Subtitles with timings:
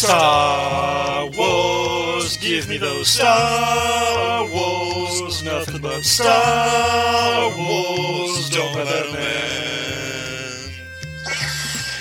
[0.00, 10.72] Star Wars, give me those Star Wars, nothing but Star Wars, don't let them end.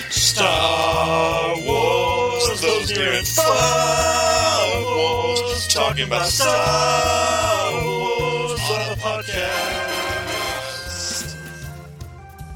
[0.10, 9.89] Star Wars, those near and far wars, talking about Star Wars on a podcast.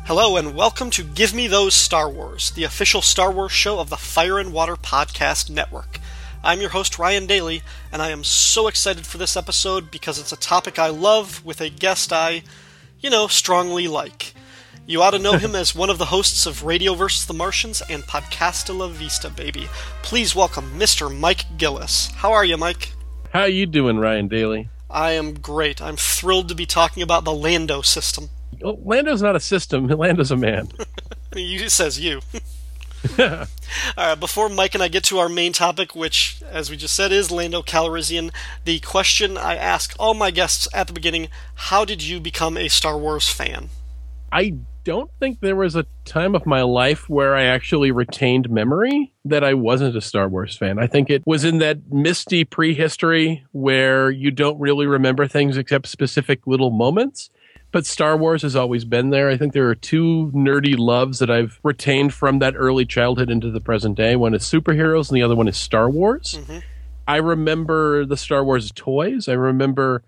[0.06, 3.90] Hello and welcome to Give Me Those Star Wars, the official Star Wars show of
[3.90, 6.00] the Fire and Water Podcast Network.
[6.44, 10.32] I'm your host, Ryan Daly, and I am so excited for this episode because it's
[10.32, 12.44] a topic I love with a guest I,
[13.00, 14.36] you know, strongly like.
[14.86, 17.26] You ought to know him as one of the hosts of Radio vs.
[17.26, 19.68] the Martians and Podcasta La Vista, baby.
[20.04, 21.12] Please welcome Mr.
[21.12, 22.12] Mike Gillis.
[22.12, 22.92] How are you, Mike?
[23.32, 24.70] How are you doing, Ryan Daly?
[24.92, 25.82] I am great.
[25.82, 28.30] I'm thrilled to be talking about the Lando system.
[28.64, 29.88] Oh, Lando's not a system.
[29.88, 30.70] Lando's a man.
[31.36, 32.22] You says you.
[33.20, 33.46] All
[33.98, 37.12] right, before Mike and I get to our main topic, which, as we just said,
[37.12, 38.32] is Lando Calrissian,
[38.64, 42.70] the question I ask all my guests at the beginning: How did you become a
[42.70, 43.70] Star Wars fan?
[44.32, 49.14] I don't think there was a time of my life where I actually retained memory
[49.26, 50.80] that I wasn't a Star Wars fan.
[50.80, 55.88] I think it was in that misty prehistory where you don't really remember things except
[55.88, 57.30] specific little moments.
[57.74, 59.30] But Star Wars has always been there.
[59.30, 63.50] I think there are two nerdy loves that I've retained from that early childhood into
[63.50, 64.16] the present day.
[64.16, 66.38] One is superheroes, and the other one is Star Wars.
[66.40, 66.60] Mm-hmm.
[67.08, 69.28] I remember the Star Wars toys.
[69.28, 70.04] I remember.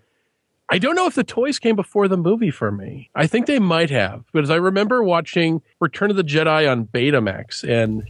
[0.70, 3.10] I don't know if the toys came before the movie for me.
[3.16, 7.68] I think they might have, because I remember watching Return of the Jedi on Betamax,
[7.68, 8.08] and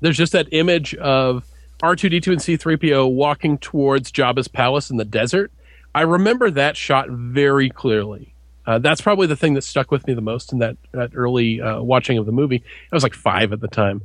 [0.00, 1.46] there's just that image of
[1.82, 5.52] R2D2 and C3PO walking towards Jabba's palace in the desert.
[5.94, 8.34] I remember that shot very clearly.
[8.70, 11.60] Uh, that's probably the thing that stuck with me the most in that, that early
[11.60, 12.62] uh, watching of the movie.
[12.92, 14.02] I was like five at the time.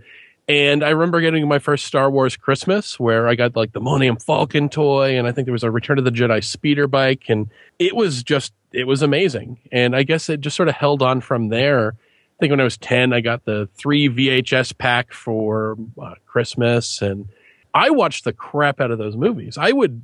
[0.47, 4.17] And I remember getting my first Star Wars Christmas where I got like the Millennium
[4.17, 7.51] Falcon toy, and I think there was a Return of the Jedi speeder bike, and
[7.77, 9.59] it was just it was amazing.
[9.71, 11.93] And I guess it just sort of held on from there.
[11.93, 17.03] I think when I was ten, I got the three VHS pack for uh, Christmas,
[17.03, 17.27] and
[17.71, 19.59] I watched the crap out of those movies.
[19.59, 20.03] I would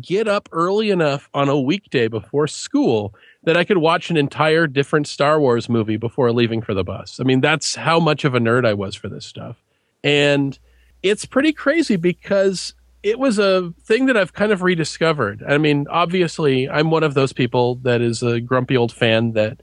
[0.00, 4.66] get up early enough on a weekday before school that I could watch an entire
[4.66, 7.20] different Star Wars movie before leaving for the bus.
[7.20, 9.62] I mean, that's how much of a nerd I was for this stuff.
[10.02, 10.58] And
[11.02, 15.44] it's pretty crazy because it was a thing that I've kind of rediscovered.
[15.46, 19.60] I mean, obviously, I'm one of those people that is a grumpy old fan that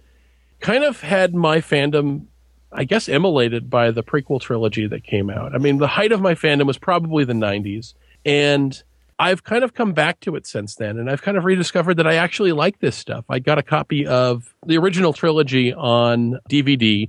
[0.59, 2.27] kind of had my fandom,
[2.71, 5.55] I guess, immolated by the prequel trilogy that came out.
[5.55, 7.95] I mean, the height of my fandom was probably the 90s.
[8.23, 8.81] And
[9.21, 12.07] I've kind of come back to it since then, and I've kind of rediscovered that
[12.07, 13.23] I actually like this stuff.
[13.29, 17.07] I got a copy of the original trilogy on DVD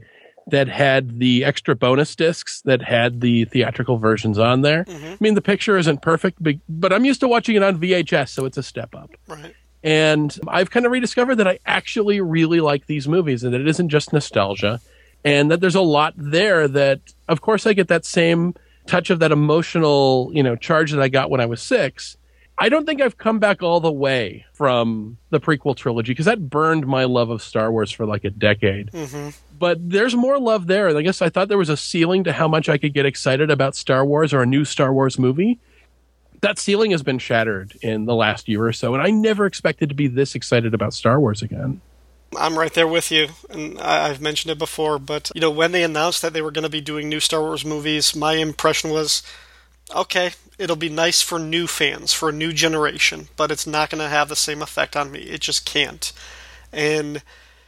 [0.48, 4.84] that had the extra bonus discs that had the theatrical versions on there.
[4.84, 5.06] Mm-hmm.
[5.06, 8.28] I mean, the picture isn't perfect, but- but I'm used to watching it on VHS,
[8.28, 9.10] so it's a step up.
[9.26, 9.54] Right.
[9.82, 13.68] And I've kind of rediscovered that I actually really like these movies and that it
[13.68, 14.80] isn't just nostalgia
[15.24, 18.54] and that there's a lot there that, of course, I get that same
[18.86, 22.16] touch of that emotional, you know, charge that I got when I was six.
[22.58, 26.50] I don't think I've come back all the way from the prequel trilogy because that
[26.50, 28.90] burned my love of Star Wars for like a decade.
[28.92, 29.30] Mm-hmm.
[29.58, 30.88] But there's more love there.
[30.88, 33.06] And I guess I thought there was a ceiling to how much I could get
[33.06, 35.58] excited about Star Wars or a new Star Wars movie
[36.42, 39.88] that ceiling has been shattered in the last year or so, and I never expected
[39.88, 41.80] to be this excited about Star Wars again.
[42.36, 44.98] I'm right there with you, and I- I've mentioned it before.
[44.98, 47.40] But you know, when they announced that they were going to be doing new Star
[47.40, 49.22] Wars movies, my impression was,
[49.94, 54.02] okay, it'll be nice for new fans, for a new generation, but it's not going
[54.02, 55.20] to have the same effect on me.
[55.20, 56.12] It just can't.
[56.72, 57.22] And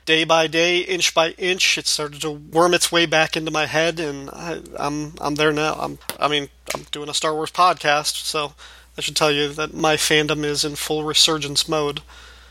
[0.07, 3.67] day by day, inch by inch, it started to worm its way back into my
[3.67, 5.75] head, and I, I'm I'm there now.
[5.75, 8.55] I'm I mean, I'm doing a Star Wars podcast, so
[8.97, 12.03] I should tell you that my fandom is in full resurgence mode.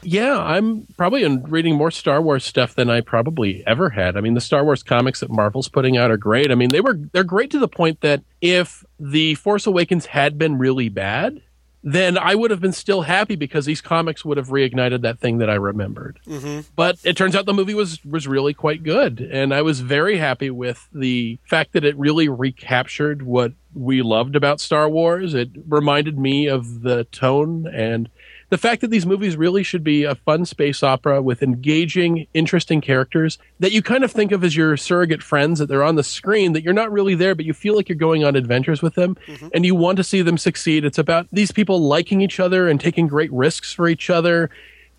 [0.03, 4.17] Yeah, I'm probably reading more Star Wars stuff than I probably ever had.
[4.17, 6.51] I mean, the Star Wars comics that Marvel's putting out are great.
[6.51, 10.37] I mean, they were they're great to the point that if The Force Awakens had
[10.37, 11.41] been really bad,
[11.83, 15.39] then I would have been still happy because these comics would have reignited that thing
[15.39, 16.19] that I remembered.
[16.25, 16.61] Mm-hmm.
[16.75, 20.17] But it turns out the movie was was really quite good, and I was very
[20.17, 25.33] happy with the fact that it really recaptured what we loved about Star Wars.
[25.33, 28.09] It reminded me of the tone and
[28.53, 32.81] the fact that these movies really should be a fun space opera with engaging, interesting
[32.81, 36.03] characters that you kind of think of as your surrogate friends, that they're on the
[36.03, 38.93] screen, that you're not really there, but you feel like you're going on adventures with
[38.93, 39.47] them mm-hmm.
[39.55, 40.85] and you want to see them succeed.
[40.85, 44.51] It's about these people liking each other and taking great risks for each other.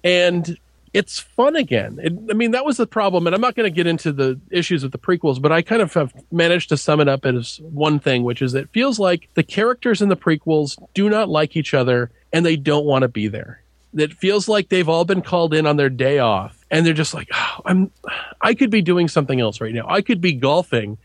[0.02, 0.58] And
[0.92, 2.00] it's fun again.
[2.02, 4.40] It, I mean, that was the problem, and I'm not going to get into the
[4.50, 7.60] issues with the prequels, but I kind of have managed to sum it up as
[7.62, 11.56] one thing, which is it feels like the characters in the prequels do not like
[11.56, 13.62] each other and they don't want to be there.
[13.94, 17.14] It feels like they've all been called in on their day off, and they're just
[17.14, 17.92] like, oh, "I'm,
[18.40, 19.86] I could be doing something else right now.
[19.88, 20.98] I could be golfing,"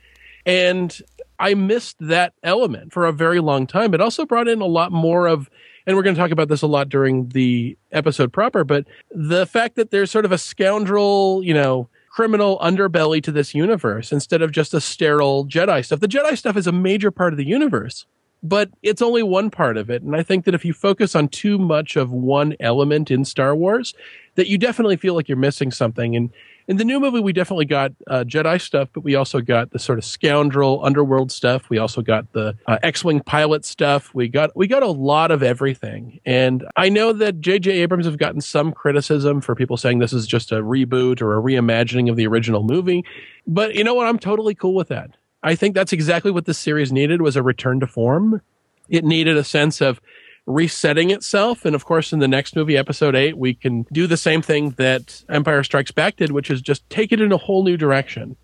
[0.45, 0.99] and
[1.39, 3.93] I missed that element for a very long time.
[3.93, 5.49] It also brought in a lot more of
[5.87, 9.47] and we're going to talk about this a lot during the episode proper, but the
[9.47, 14.43] fact that there's sort of a scoundrel, you know, criminal underbelly to this universe instead
[14.43, 15.99] of just a sterile Jedi stuff.
[15.99, 18.05] The Jedi stuff is a major part of the universe,
[18.41, 20.01] but it's only one part of it.
[20.01, 23.56] And I think that if you focus on too much of one element in Star
[23.56, 23.94] Wars,
[24.36, 26.15] that you definitely feel like you're missing something.
[26.15, 26.30] And
[26.69, 29.80] in the new movie, we definitely got uh, Jedi stuff, but we also got the
[29.80, 31.69] sort of scoundrel underworld stuff.
[31.69, 34.13] We also got the uh, X-wing pilot stuff.
[34.13, 36.19] We got we got a lot of everything.
[36.25, 37.71] And I know that J.J.
[37.71, 41.41] Abrams have gotten some criticism for people saying this is just a reboot or a
[41.41, 43.03] reimagining of the original movie.
[43.47, 44.06] But you know what?
[44.06, 45.09] I'm totally cool with that.
[45.41, 48.41] I think that's exactly what this series needed was a return to form.
[48.89, 50.01] It needed a sense of
[50.45, 51.63] resetting itself.
[51.63, 54.71] And of course, in the next movie, episode eight, we can do the same thing
[54.71, 58.36] that Empire Strikes Back did, which is just take it in a whole new direction.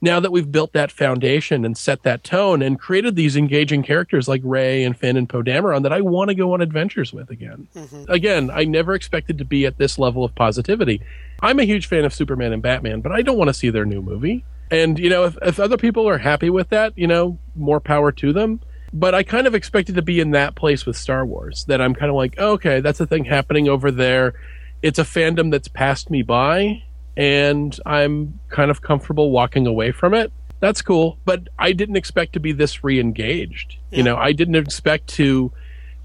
[0.00, 4.28] Now that we've built that foundation and set that tone and created these engaging characters
[4.28, 7.30] like Rey and Finn and Poe Dameron that I want to go on adventures with
[7.30, 7.68] again.
[7.74, 8.04] Mm-hmm.
[8.10, 11.00] Again, I never expected to be at this level of positivity.
[11.40, 13.86] I'm a huge fan of Superman and Batman, but I don't want to see their
[13.86, 14.44] new movie.
[14.74, 18.10] And, you know, if, if other people are happy with that, you know, more power
[18.12, 18.60] to them
[18.94, 21.64] but I kind of expected to be in that place with Star Wars.
[21.64, 24.34] That I'm kind of like, oh, okay, that's a thing happening over there.
[24.82, 26.82] It's a fandom that's passed me by,
[27.16, 30.32] and I'm kind of comfortable walking away from it.
[30.60, 33.76] That's cool, but I didn't expect to be this re-engaged.
[33.90, 33.98] Yeah.
[33.98, 35.52] You know, I didn't expect to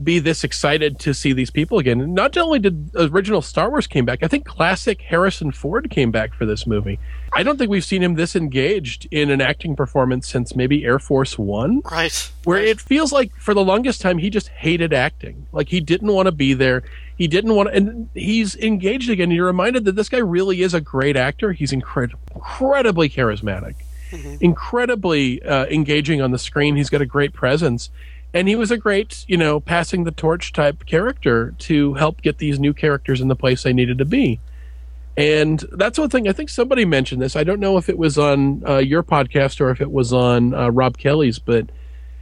[0.02, 2.14] be this excited to see these people again.
[2.14, 6.34] not only did original Star Wars came back, I think classic Harrison Ford came back
[6.34, 7.00] for this movie.
[7.34, 11.00] I don't think we've seen him this engaged in an acting performance since maybe Air
[11.00, 11.82] Force One.
[11.92, 12.32] Right.
[12.46, 12.68] Where right.
[12.68, 15.48] it feels like for the longest time he just hated acting.
[15.52, 16.84] Like he didn't want to be there.
[17.18, 19.32] He didn't want to, and he's engaged again.
[19.32, 21.52] You're reminded that this guy really is a great actor.
[21.52, 23.76] He's incred- incredibly charismatic.
[24.12, 24.38] Mm-hmm.
[24.40, 26.76] Incredibly uh, engaging on the screen.
[26.76, 27.92] He's got a great presence
[28.34, 32.38] and he was a great, you know, passing the torch type character to help get
[32.38, 34.40] these new characters in the place they needed to be.
[35.18, 36.30] And that's one thing.
[36.30, 37.36] I think somebody mentioned this.
[37.36, 40.54] I don't know if it was on uh, your podcast or if it was on
[40.54, 41.70] uh, Rob Kelly's, but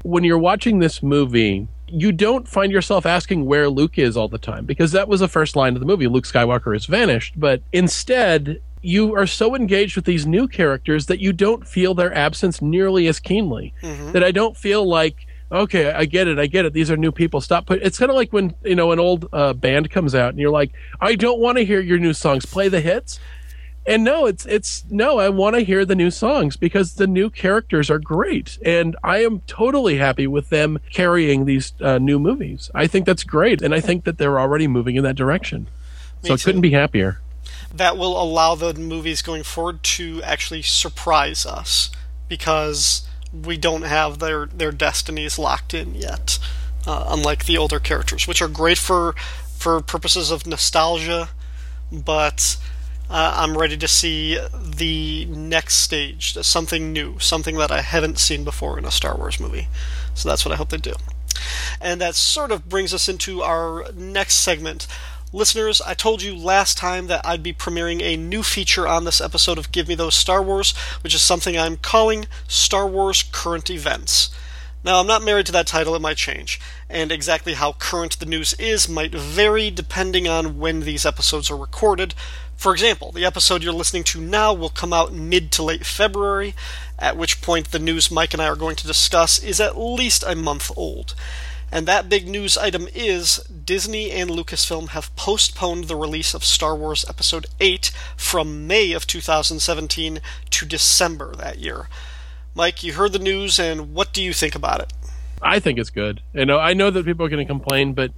[0.04, 4.38] when you're watching this movie, you don't find yourself asking where Luke is all the
[4.38, 6.08] time because that was the first line of the movie.
[6.08, 7.40] Luke Skywalker has vanished.
[7.40, 12.14] But instead, you are so engaged with these new characters that you don't feel their
[12.14, 13.74] absence nearly as keenly.
[13.84, 14.14] Mm-hmm.
[14.14, 16.74] That I don't feel like okay, I get it, I get it.
[16.74, 17.42] These are new people.
[17.42, 17.82] Stop put.
[17.82, 20.52] It's kind of like when you know an old uh, band comes out and you're
[20.52, 22.46] like, I don't want to hear your new songs.
[22.46, 23.20] Play the hits.
[23.86, 25.18] And no, it's it's no.
[25.18, 29.24] I want to hear the new songs because the new characters are great, and I
[29.24, 32.70] am totally happy with them carrying these uh, new movies.
[32.76, 35.70] I think that's great, and I think that they're already moving in that direction.
[36.22, 37.22] Me so I couldn't be happier.
[37.74, 41.90] That will allow the movies going forward to actually surprise us
[42.28, 46.40] because we don't have their their destinies locked in yet,
[46.86, 49.14] uh, unlike the older characters, which are great for
[49.58, 51.30] for purposes of nostalgia,
[51.92, 52.58] but.
[53.10, 58.44] Uh, I'm ready to see the next stage, something new, something that I haven't seen
[58.44, 59.70] before in a Star Wars movie.
[60.14, 60.94] So that's what I hope they do.
[61.80, 64.88] And that sort of brings us into our next segment.
[65.34, 69.20] Listeners, I told you last time that I'd be premiering a new feature on this
[69.20, 73.70] episode of Give Me Those Star Wars, which is something I'm calling Star Wars Current
[73.70, 74.30] Events.
[74.86, 78.26] Now, I'm not married to that title, it might change, and exactly how current the
[78.26, 82.14] news is might vary depending on when these episodes are recorded.
[82.56, 86.56] For example, the episode you're listening to now will come out mid to late February,
[86.98, 90.24] at which point the news Mike and I are going to discuss is at least
[90.26, 91.16] a month old.
[91.72, 96.76] And that big news item is Disney and Lucasfilm have postponed the release of Star
[96.76, 101.90] Wars Episode 8 from May of 2017 to December that year.
[102.56, 104.94] Mike, you heard the news, and what do you think about it?
[105.42, 106.22] I think it's good.
[106.34, 108.12] You know, I know that people are going to complain, but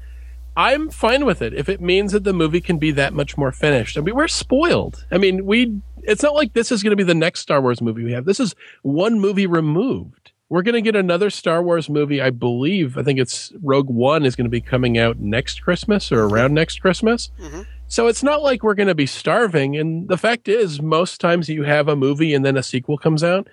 [0.56, 3.52] I'm fine with it if it means that the movie can be that much more
[3.52, 3.98] finished.
[3.98, 5.06] I mean, we're spoiled.
[5.12, 5.82] I mean, we.
[6.04, 8.26] It's not like this is going to be the next Star Wars movie we have.
[8.26, 10.32] This is one movie removed.
[10.50, 12.98] We're going to get another Star Wars movie, I believe.
[12.98, 16.56] I think it's Rogue One is going to be coming out next Christmas or around
[16.56, 17.30] next Christmas.
[17.40, 17.62] Mm-hmm.
[17.88, 19.78] So it's not like we're going to be starving.
[19.78, 23.24] And the fact is, most times you have a movie and then a sequel comes
[23.24, 23.48] out.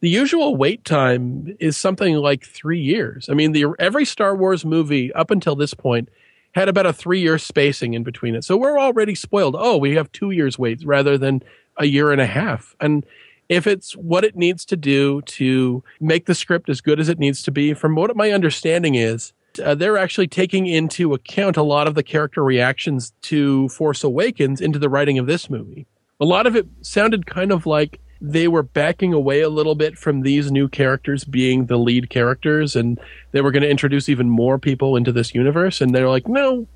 [0.00, 3.28] The usual wait time is something like three years.
[3.28, 6.08] I mean, the every Star Wars movie up until this point
[6.52, 8.44] had about a three year spacing in between it.
[8.44, 9.54] So we're already spoiled.
[9.58, 11.42] Oh, we have two years wait rather than
[11.76, 12.74] a year and a half.
[12.80, 13.04] And
[13.50, 17.18] if it's what it needs to do to make the script as good as it
[17.18, 21.62] needs to be, from what my understanding is, uh, they're actually taking into account a
[21.62, 25.88] lot of the character reactions to Force Awakens into the writing of this movie.
[26.20, 29.98] A lot of it sounded kind of like they were backing away a little bit
[29.98, 33.00] from these new characters being the lead characters and
[33.32, 36.68] they were going to introduce even more people into this universe and they're like no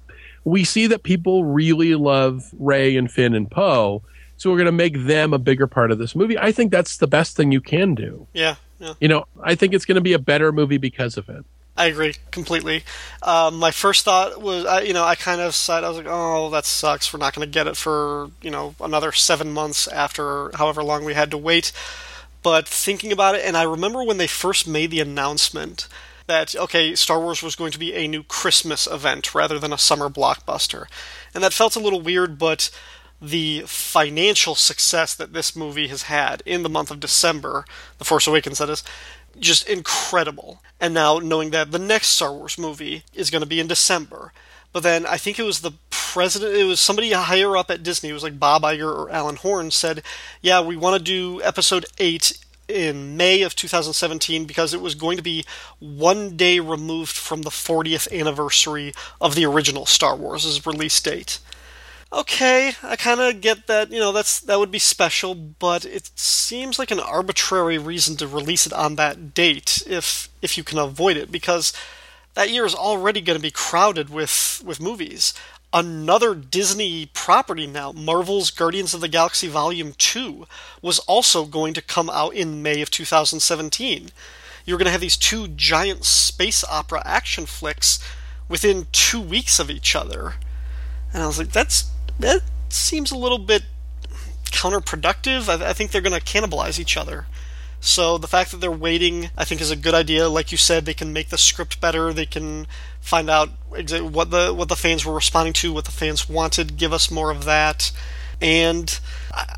[0.45, 4.03] we see that people really love Rey and Finn and Poe
[4.45, 6.99] so we're going to make them a bigger part of this movie i think that's
[6.99, 8.93] the best thing you can do yeah, yeah.
[9.01, 11.47] you know i think it's going to be a better movie because of it
[11.77, 12.85] I agree completely.
[13.21, 16.07] Um, my first thought was, I, you know, I kind of said, I was like,
[16.09, 17.13] oh, that sucks.
[17.13, 21.05] We're not going to get it for, you know, another seven months after however long
[21.05, 21.73] we had to wait.
[22.45, 25.89] But thinking about it, and I remember when they first made the announcement
[26.29, 29.77] that, okay, Star Wars was going to be a new Christmas event rather than a
[29.77, 30.87] summer blockbuster.
[31.35, 32.71] And that felt a little weird, but
[33.25, 37.65] the financial success that this movie has had in the month of December,
[37.99, 38.85] The Force Awakens, that is,
[39.39, 40.63] just incredible.
[40.81, 44.33] And now knowing that the next Star Wars movie is going to be in December.
[44.73, 48.11] But then I think it was the president, it was somebody higher up at Disney,
[48.11, 50.03] it was like Bob Iger or Alan Horn said,
[50.43, 55.17] yeah, we want to do episode 8 in May of 2017 because it was going
[55.17, 55.45] to be
[55.79, 61.39] one day removed from the 40th anniversary of the original Star Wars' release date
[62.15, 66.11] okay, I kind of get that, you know, that's that would be special, but it
[66.15, 70.79] seems like an arbitrary reason to release it on that date if if you can
[70.79, 71.73] avoid it because
[72.35, 75.35] that year is already going to be crowded with with movies.
[75.73, 80.47] Another Disney property now, Marvel's Guardians of the Galaxy Volume 2,
[80.81, 84.11] was also going to come out in May of 2017.
[84.65, 87.99] You're going to have these two giant space opera action flicks
[88.49, 90.35] within 2 weeks of each other.
[91.15, 93.63] And I was like that's that seems a little bit
[94.47, 95.49] counterproductive.
[95.49, 97.27] I, I think they're going to cannibalize each other.
[97.81, 100.29] So the fact that they're waiting, I think, is a good idea.
[100.29, 102.15] Like you said, they can make the script better.
[102.15, 102.67] They can
[103.01, 106.79] find out what the what the fans were responding to, what the fans wanted.
[106.79, 107.93] Give us more of that.
[108.41, 108.99] And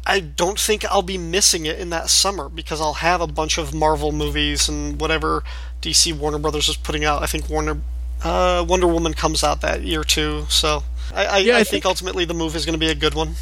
[0.05, 3.59] I don't think I'll be missing it in that summer because I'll have a bunch
[3.59, 5.45] of Marvel movies and whatever
[5.81, 7.23] DC Warner Brothers is putting out.
[7.23, 7.81] I think Warner
[8.23, 10.45] uh, Wonder Woman comes out that year too.
[10.49, 10.83] So
[11.15, 12.95] I, I, yeah, I, I think, think, ultimately the move is going to be a
[12.95, 13.35] good one.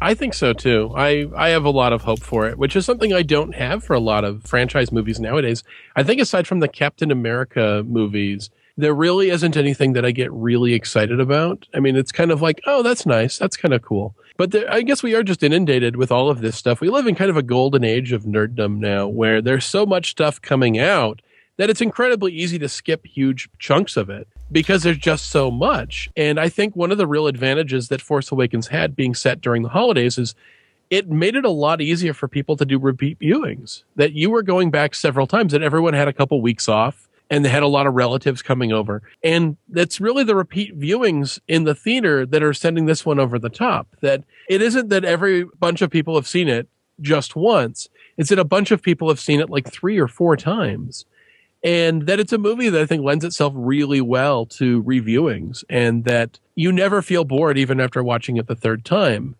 [0.00, 0.92] I think so too.
[0.96, 3.84] I, I have a lot of hope for it, which is something I don't have
[3.84, 5.62] for a lot of franchise movies nowadays.
[5.94, 10.32] I think aside from the Captain America movies, there really isn't anything that I get
[10.32, 11.66] really excited about.
[11.74, 13.36] I mean, it's kind of like, oh, that's nice.
[13.36, 14.14] That's kind of cool.
[14.38, 16.80] But there, I guess we are just inundated with all of this stuff.
[16.80, 20.10] We live in kind of a golden age of nerddom now where there's so much
[20.10, 21.20] stuff coming out
[21.60, 26.08] that it's incredibly easy to skip huge chunks of it because there's just so much.
[26.16, 29.62] And I think one of the real advantages that Force Awakens had being set during
[29.62, 30.34] the holidays is
[30.88, 33.82] it made it a lot easier for people to do repeat viewings.
[33.96, 37.44] That you were going back several times, that everyone had a couple weeks off and
[37.44, 39.02] they had a lot of relatives coming over.
[39.22, 43.38] And that's really the repeat viewings in the theater that are sending this one over
[43.38, 43.86] the top.
[44.00, 46.70] That it isn't that every bunch of people have seen it
[47.02, 50.38] just once, it's that a bunch of people have seen it like three or four
[50.38, 51.04] times
[51.62, 56.04] and that it's a movie that I think lends itself really well to reviewings and
[56.04, 59.36] that you never feel bored even after watching it the third time.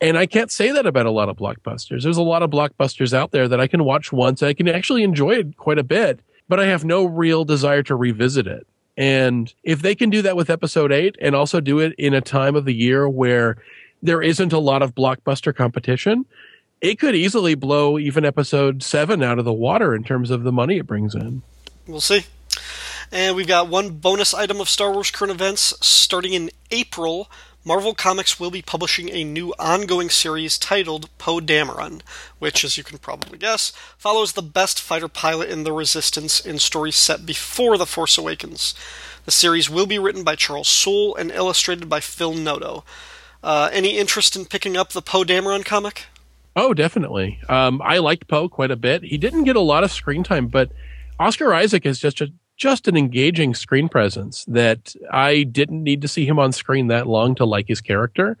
[0.00, 2.02] And I can't say that about a lot of blockbusters.
[2.02, 4.42] There's a lot of blockbusters out there that I can watch once.
[4.42, 7.96] I can actually enjoy it quite a bit, but I have no real desire to
[7.96, 8.66] revisit it.
[8.96, 12.20] And if they can do that with episode eight and also do it in a
[12.20, 13.58] time of the year where
[14.02, 16.24] there isn't a lot of blockbuster competition,
[16.80, 20.52] it could easily blow even episode seven out of the water in terms of the
[20.52, 21.42] money it brings in.
[21.88, 22.26] We'll see.
[23.10, 25.74] And we've got one bonus item of Star Wars current events.
[25.80, 27.30] Starting in April,
[27.64, 32.02] Marvel Comics will be publishing a new ongoing series titled Poe Dameron,
[32.38, 36.58] which, as you can probably guess, follows the best fighter pilot in the Resistance in
[36.58, 38.74] stories set before The Force Awakens.
[39.24, 42.84] The series will be written by Charles Soule and illustrated by Phil Noto.
[43.42, 46.06] Uh, any interest in picking up the Poe Dameron comic?
[46.54, 47.38] Oh, definitely.
[47.48, 49.04] Um, I liked Poe quite a bit.
[49.04, 50.70] He didn't get a lot of screen time, but
[51.18, 56.08] Oscar Isaac is just a, just an engaging screen presence that I didn't need to
[56.08, 58.36] see him on screen that long to like his character.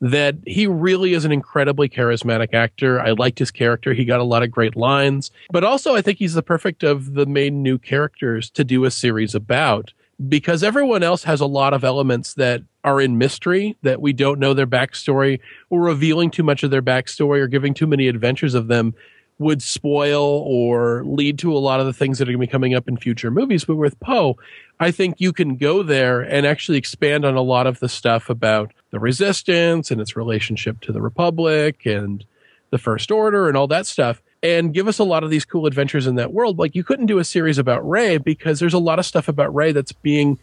[0.00, 3.00] That he really is an incredibly charismatic actor.
[3.00, 3.94] I liked his character.
[3.94, 7.14] He got a lot of great lines, but also I think he's the perfect of
[7.14, 9.94] the main new characters to do a series about
[10.28, 14.38] because everyone else has a lot of elements that are in mystery that we don't
[14.38, 15.40] know their backstory
[15.70, 18.94] or revealing too much of their backstory or giving too many adventures of them
[19.38, 22.50] would spoil or lead to a lot of the things that are going to be
[22.50, 23.64] coming up in future movies.
[23.64, 24.38] But with Poe,
[24.80, 28.30] I think you can go there and actually expand on a lot of the stuff
[28.30, 32.24] about the resistance and its relationship to the Republic and
[32.70, 35.66] the First Order and all that stuff and give us a lot of these cool
[35.66, 36.58] adventures in that world.
[36.58, 39.54] Like you couldn't do a series about Rey because there's a lot of stuff about
[39.54, 40.38] Rey that's being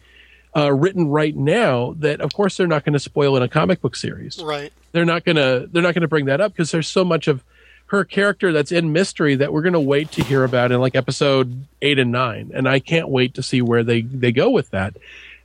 [0.56, 3.80] uh, written right now that of course they're not going to spoil in a comic
[3.80, 4.40] book series.
[4.42, 4.72] Right.
[4.92, 7.28] They're not going to they're not going to bring that up because there's so much
[7.28, 7.42] of
[7.86, 10.94] her character that's in mystery that we're going to wait to hear about in like
[10.94, 14.70] episode 8 and 9 and I can't wait to see where they they go with
[14.70, 14.94] that.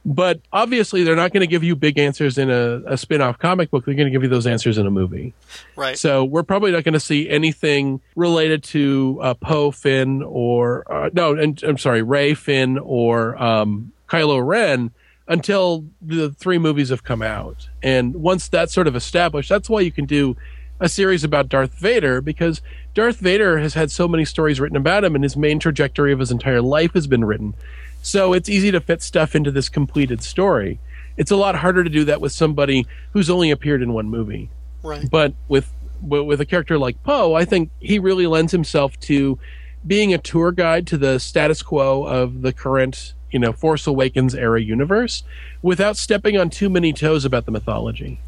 [0.06, 3.38] But obviously, they're not going to give you big answers in a, a spin off
[3.38, 3.84] comic book.
[3.86, 5.34] They're going to give you those answers in a movie.
[5.76, 5.98] Right.
[5.98, 11.10] So we're probably not going to see anything related to uh, Poe, Finn, or uh,
[11.12, 14.92] no, and I'm sorry, Rey, Finn, or um, Kylo Ren
[15.28, 17.68] until the three movies have come out.
[17.84, 20.36] And once that's sort of established, that's why you can do
[20.80, 22.62] a series about Darth Vader because
[22.94, 26.20] Darth Vader has had so many stories written about him, and his main trajectory of
[26.20, 27.54] his entire life has been written.
[28.02, 30.80] So it's easy to fit stuff into this completed story.
[31.18, 34.50] It's a lot harder to do that with somebody who's only appeared in one movie.
[34.82, 35.10] Right.
[35.10, 35.72] But with
[36.02, 39.38] with a character like Poe, I think he really lends himself to
[39.86, 44.36] being a tour guide to the status quo of the current, you know, Force Awakens
[44.36, 45.24] era universe
[45.62, 48.20] without stepping on too many toes about the mythology.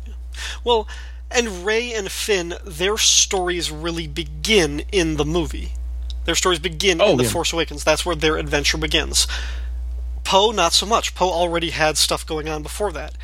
[0.64, 0.88] Well,
[1.34, 5.74] and Rey and Finn, their stories really begin in the movie.
[6.26, 7.30] Their stories begin Oh, in The yeah.
[7.30, 7.84] Force Awakens.
[7.84, 9.28] That's where their adventure begins.
[10.24, 11.16] Poe, not so much.
[11.16, 13.16] Poe already had stuff going on before that.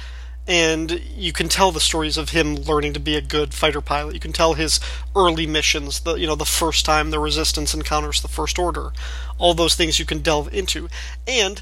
[0.48, 4.14] And you can tell the stories of him learning to be a good fighter pilot.
[4.14, 4.80] You can tell his
[5.16, 8.94] early missions, the you know, the first time the resistance encounters the first order.
[9.38, 10.88] All those things you can delve into.
[11.28, 11.62] And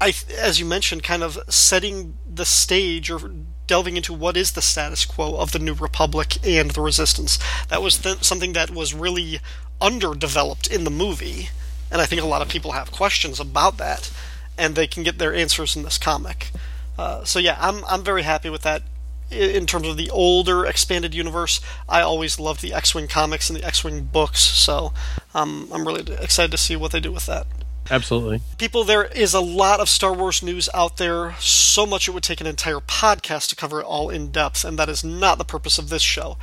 [0.00, 3.18] I as you mentioned, kind of setting the stage or
[3.66, 7.38] delving into what is the status quo of the New Republic and the Resistance.
[7.68, 9.40] That was th- something that was really
[9.80, 11.50] underdeveloped in the movie,
[11.90, 14.10] and I think a lot of people have questions about that,
[14.56, 16.50] and they can get their answers in this comic.
[16.98, 18.82] Uh, so yeah, I'm I'm very happy with that.
[19.28, 23.64] In terms of the older expanded universe, I always loved the X-wing comics and the
[23.64, 24.92] X-wing books, so
[25.34, 27.46] um, I'm really excited to see what they do with that
[27.90, 28.40] Absolutely.
[28.58, 31.34] people, there is a lot of Star Wars news out there.
[31.38, 34.78] So much it would take an entire podcast to cover it all in depth, and
[34.78, 36.36] that is not the purpose of this show.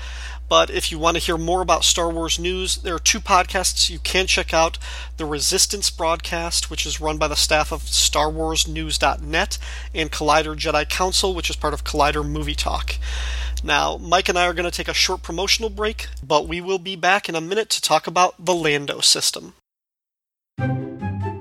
[0.50, 3.90] But if you want to hear more about Star Wars news, there are two podcasts
[3.90, 4.78] you can check out
[5.18, 9.58] The Resistance Broadcast, which is run by the staff of StarWarsNews.net,
[9.96, 12.98] and Collider Jedi Council, which is part of Collider Movie Talk.
[13.64, 16.80] Now, Mike and I are going to take a short promotional break, but we will
[16.80, 19.54] be back in a minute to talk about the Lando system.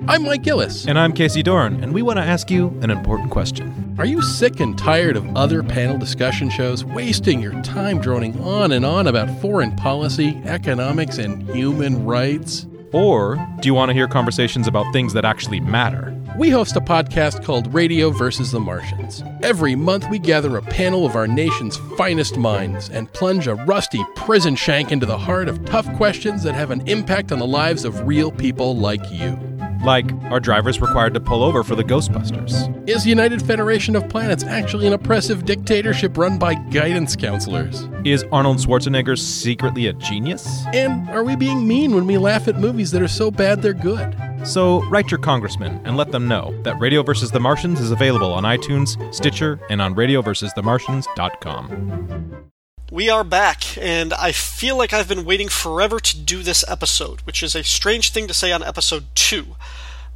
[0.08, 0.88] I'm Mike Gillis.
[0.88, 3.94] And I'm Casey Dorn, and we want to ask you an important question.
[3.98, 8.72] Are you sick and tired of other panel discussion shows wasting your time droning on
[8.72, 12.66] and on about foreign policy, economics, and human rights?
[12.92, 16.18] Or do you want to hear conversations about things that actually matter?
[16.38, 19.22] We host a podcast called Radio versus the Martians.
[19.42, 24.02] Every month, we gather a panel of our nation's finest minds and plunge a rusty
[24.16, 27.84] prison shank into the heart of tough questions that have an impact on the lives
[27.84, 29.38] of real people like you.
[29.84, 32.88] Like, are drivers required to pull over for the Ghostbusters?
[32.88, 37.88] Is the United Federation of Planets actually an oppressive dictatorship run by guidance counselors?
[38.04, 40.64] Is Arnold Schwarzenegger secretly a genius?
[40.72, 43.74] And are we being mean when we laugh at movies that are so bad they're
[43.74, 44.16] good?
[44.44, 47.30] So, write your congressman and let them know that Radio vs.
[47.30, 52.50] the Martians is available on iTunes, Stitcher, and on radioversusthemartians.com.
[52.90, 57.20] We are back, and I feel like I've been waiting forever to do this episode,
[57.20, 59.56] which is a strange thing to say on episode 2.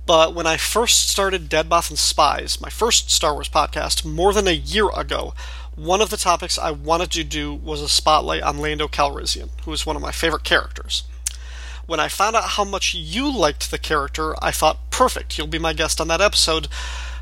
[0.06, 4.46] But when I first started Dead and Spies, my first Star Wars podcast, more than
[4.46, 5.34] a year ago,
[5.76, 9.72] one of the topics I wanted to do was a spotlight on Lando Calrissian, who
[9.72, 11.04] is one of my favorite characters.
[11.86, 15.60] When I found out how much you liked the character, I thought, perfect, you'll be
[15.60, 16.66] my guest on that episode.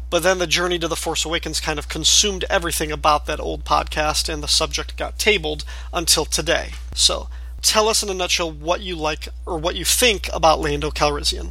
[0.09, 3.65] But then the journey to The Force Awakens kind of consumed everything about that old
[3.67, 6.71] podcast, and the subject got tabled until today.
[6.95, 7.29] So,
[7.61, 11.51] tell us in a nutshell what you like or what you think about Lando Calrissian.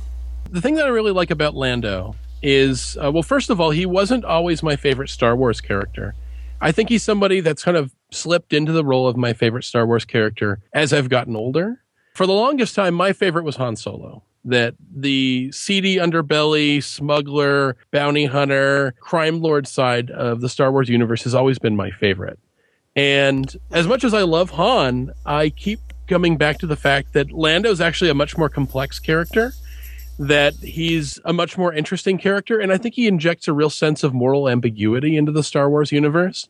[0.50, 3.86] The thing that I really like about Lando is, uh, well, first of all, he
[3.86, 6.16] wasn't always my favorite Star Wars character.
[6.60, 9.86] I think he's somebody that's kind of slipped into the role of my favorite Star
[9.86, 11.83] Wars character as I've gotten older.
[12.14, 14.24] For the longest time, my favorite was Han Solo.
[14.46, 21.24] That the seedy underbelly, smuggler, bounty hunter, crime lord side of the Star Wars universe
[21.24, 22.38] has always been my favorite.
[22.96, 27.32] And as much as I love Han, I keep coming back to the fact that
[27.32, 29.54] Lando's actually a much more complex character,
[30.20, 34.04] that he's a much more interesting character, and I think he injects a real sense
[34.04, 36.50] of moral ambiguity into the Star Wars universe.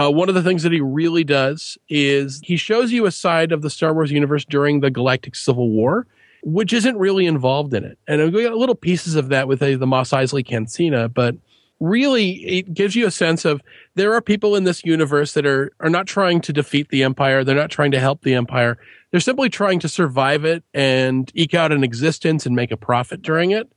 [0.00, 3.50] Uh, one of the things that he really does is he shows you a side
[3.50, 6.06] of the Star Wars universe during the Galactic Civil War,
[6.42, 7.98] which isn't really involved in it.
[8.06, 11.34] And we got little pieces of that with uh, the Mos Eisley Cantina, but
[11.80, 13.60] really it gives you a sense of
[13.94, 17.42] there are people in this universe that are are not trying to defeat the empire.
[17.42, 18.78] They're not trying to help the empire.
[19.10, 23.22] They're simply trying to survive it and eke out an existence and make a profit
[23.22, 23.70] during it.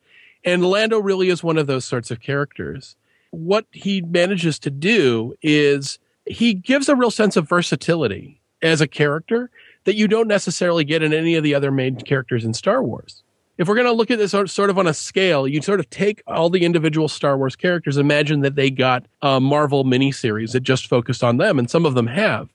[0.44, 2.96] And lando really is one of those sorts of characters.
[3.30, 8.88] What he manages to do is he gives a real sense of versatility as a
[8.88, 9.50] character
[9.86, 13.24] that you don't necessarily get in any of the other main characters in Star Wars.
[13.58, 15.90] If we're going to look at this sort of on a scale, you sort of
[15.90, 20.62] take all the individual Star Wars characters, imagine that they got a Marvel miniseries that
[20.62, 22.50] just focused on them, and some of them have.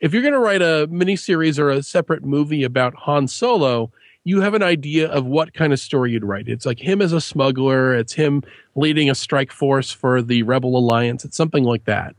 [0.00, 3.92] If you're going to write a miniseries or a separate movie about Han Solo,
[4.24, 6.48] you have an idea of what kind of story you'd write.
[6.48, 8.42] It's like him as a smuggler, it's him
[8.74, 12.14] leading a strike force for the Rebel Alliance, it's something like that.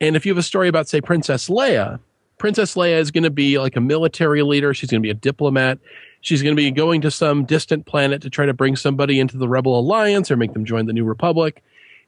[0.00, 2.00] And if you have a story about, say, Princess Leia,
[2.38, 4.74] Princess Leia is going to be like a military leader.
[4.74, 5.78] She's going to be a diplomat.
[6.20, 9.38] She's going to be going to some distant planet to try to bring somebody into
[9.38, 11.62] the Rebel Alliance or make them join the New Republic.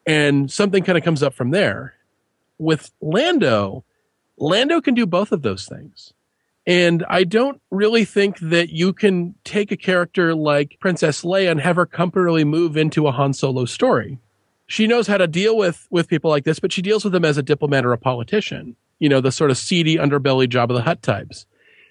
[0.07, 1.95] And something kind of comes up from there.
[2.59, 3.85] With Lando,
[4.37, 6.13] Lando can do both of those things.
[6.67, 11.61] And I don't really think that you can take a character like Princess Leia and
[11.61, 14.19] have her comfortably move into a Han Solo story.
[14.69, 17.25] She knows how to deal with, with people like this, but she deals with them
[17.25, 20.77] as a diplomat or a politician you know, the sort of seedy underbelly job of
[20.77, 21.47] the Hutt types.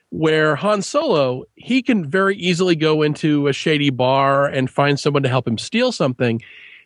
[0.09, 5.23] Where Han Solo, he can very easily go into a shady bar and find someone
[5.23, 6.41] to help him steal something.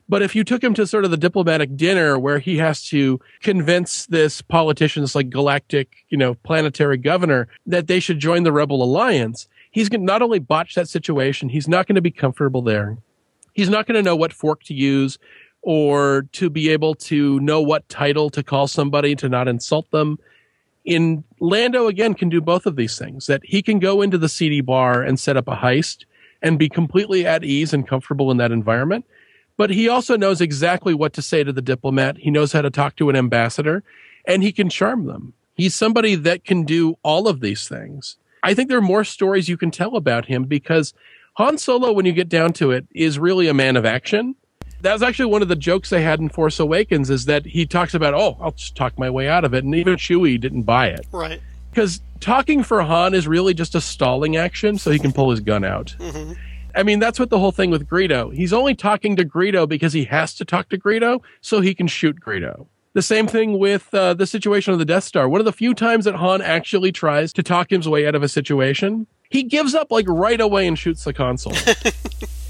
[0.09, 3.19] But if you took him to sort of the diplomatic dinner where he has to
[3.41, 8.51] convince this politician, this like galactic, you know, planetary governor that they should join the
[8.51, 12.11] Rebel Alliance, he's going to not only botch that situation, he's not going to be
[12.11, 12.97] comfortable there.
[13.53, 15.19] He's not going to know what fork to use
[15.61, 20.17] or to be able to know what title to call somebody to not insult them.
[20.83, 24.29] In Lando again can do both of these things that he can go into the
[24.29, 26.05] seedy bar and set up a heist
[26.41, 29.05] and be completely at ease and comfortable in that environment.
[29.57, 32.17] But he also knows exactly what to say to the diplomat.
[32.17, 33.83] He knows how to talk to an ambassador
[34.25, 35.33] and he can charm them.
[35.53, 38.17] He's somebody that can do all of these things.
[38.41, 40.95] I think there are more stories you can tell about him because
[41.33, 44.35] Han Solo, when you get down to it, is really a man of action
[44.81, 47.65] that was actually one of the jokes they had in Force Awakens is that he
[47.65, 49.63] talks about, oh, I'll just talk my way out of it.
[49.63, 51.05] And even Chewie didn't buy it.
[51.11, 51.41] Right.
[51.69, 55.39] Because talking for Han is really just a stalling action so he can pull his
[55.39, 55.95] gun out.
[55.99, 56.33] Mm-hmm.
[56.75, 58.33] I mean, that's what the whole thing with Greedo.
[58.33, 61.87] He's only talking to Greedo because he has to talk to Greedo so he can
[61.87, 62.67] shoot Greedo.
[62.93, 65.27] The same thing with uh, the situation of the Death Star.
[65.29, 68.23] One of the few times that Han actually tries to talk his way out of
[68.23, 71.53] a situation, he gives up like right away and shoots the console.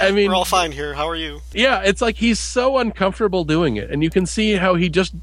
[0.00, 0.94] I mean, we're all fine here.
[0.94, 1.40] How are you?
[1.52, 5.14] Yeah, it's like he's so uncomfortable doing it, and you can see how he just.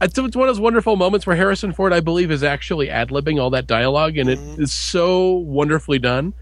[0.00, 3.40] It's one of those wonderful moments where Harrison Ford, I believe, is actually ad libbing
[3.40, 4.54] all that dialogue, and mm-hmm.
[4.54, 6.34] it is so wonderfully done.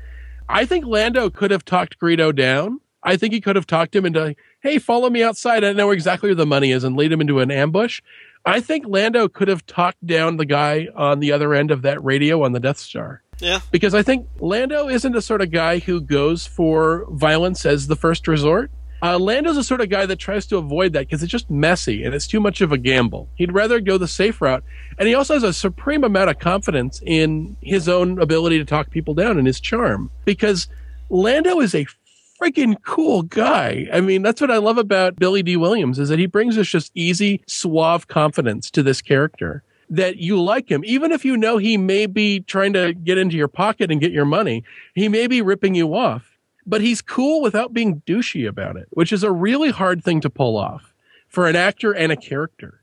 [0.48, 2.80] I think Lando could have talked Greedo down.
[3.02, 5.62] I think he could have talked him into, hey, follow me outside.
[5.62, 8.00] I know exactly where the money is, and lead him into an ambush.
[8.44, 12.02] I think Lando could have talked down the guy on the other end of that
[12.02, 13.22] radio on the Death Star.
[13.40, 13.60] Yeah.
[13.70, 17.96] Because I think Lando isn't the sort of guy who goes for violence as the
[17.96, 18.70] first resort.
[19.02, 22.04] Uh, Lando's the sort of guy that tries to avoid that because it's just messy
[22.04, 23.28] and it's too much of a gamble.
[23.34, 24.62] He'd rather go the safe route.
[24.98, 28.90] And he also has a supreme amount of confidence in his own ability to talk
[28.90, 30.68] people down and his charm because
[31.08, 31.86] Lando is a
[32.40, 33.86] freaking cool guy.
[33.92, 36.66] I mean, that's what I love about Billy Dee Williams is that he brings us
[36.66, 41.58] just easy, suave confidence to this character that you like him, even if you know
[41.58, 44.62] he may be trying to get into your pocket and get your money.
[44.94, 49.12] He may be ripping you off, but he's cool without being douchey about it, which
[49.12, 50.94] is a really hard thing to pull off
[51.28, 52.82] for an actor and a character.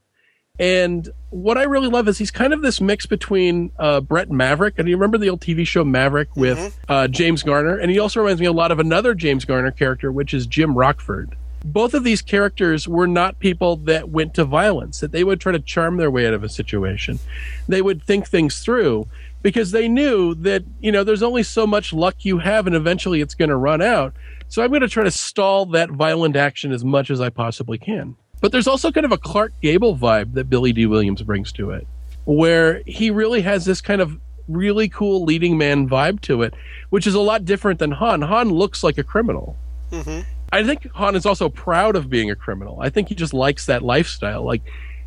[0.59, 4.79] And what I really love is he's kind of this mix between uh, Bret Maverick,
[4.79, 6.91] and you remember the old TV show Maverick with mm-hmm.
[6.91, 10.11] uh, James Garner, and he also reminds me a lot of another James Garner character,
[10.11, 14.99] which is Jim Rockford both of these characters were not people that went to violence,
[14.99, 17.19] that they would try to charm their way out of a situation.
[17.67, 19.07] They would think things through
[19.41, 23.21] because they knew that, you know, there's only so much luck you have and eventually
[23.21, 24.13] it's going to run out.
[24.49, 27.77] So I'm going to try to stall that violent action as much as I possibly
[27.77, 28.15] can.
[28.39, 31.71] But there's also kind of a Clark Gable vibe that Billy Dee Williams brings to
[31.71, 31.87] it,
[32.25, 36.53] where he really has this kind of really cool leading man vibe to it,
[36.89, 38.21] which is a lot different than Han.
[38.21, 39.57] Han looks like a criminal.
[39.91, 40.21] Mm-hmm.
[40.51, 42.79] I think Han is also proud of being a criminal.
[42.81, 44.43] I think he just likes that lifestyle.
[44.43, 44.61] Like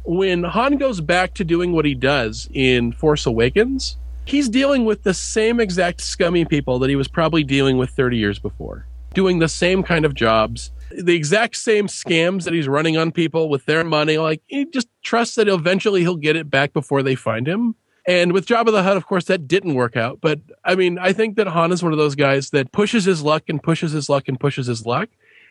[0.04, 5.02] when Han goes back to doing what he does in Force Awakens, he's dealing with
[5.02, 9.38] the same exact scummy people that he was probably dealing with 30 years before, doing
[9.38, 13.64] the same kind of jobs, the exact same scams that he's running on people with
[13.66, 14.18] their money.
[14.18, 17.74] Like he just trusts that eventually he'll get it back before they find him.
[18.06, 20.20] And with Jabba the Hutt, of course, that didn't work out.
[20.20, 23.22] But I mean, I think that Han is one of those guys that pushes his
[23.22, 25.08] luck and pushes his luck and pushes his luck.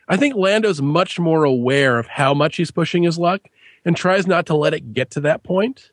[0.10, 3.48] I think Lando's much more aware of how much he's pushing his luck
[3.86, 5.92] and tries not to let it get to that point.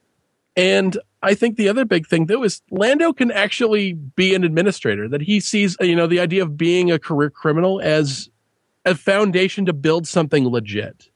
[0.57, 5.07] And I think the other big thing though is Lando can actually be an administrator
[5.09, 8.31] that he sees, you know, the idea of being a career criminal as
[8.87, 11.11] a foundation to build something legit.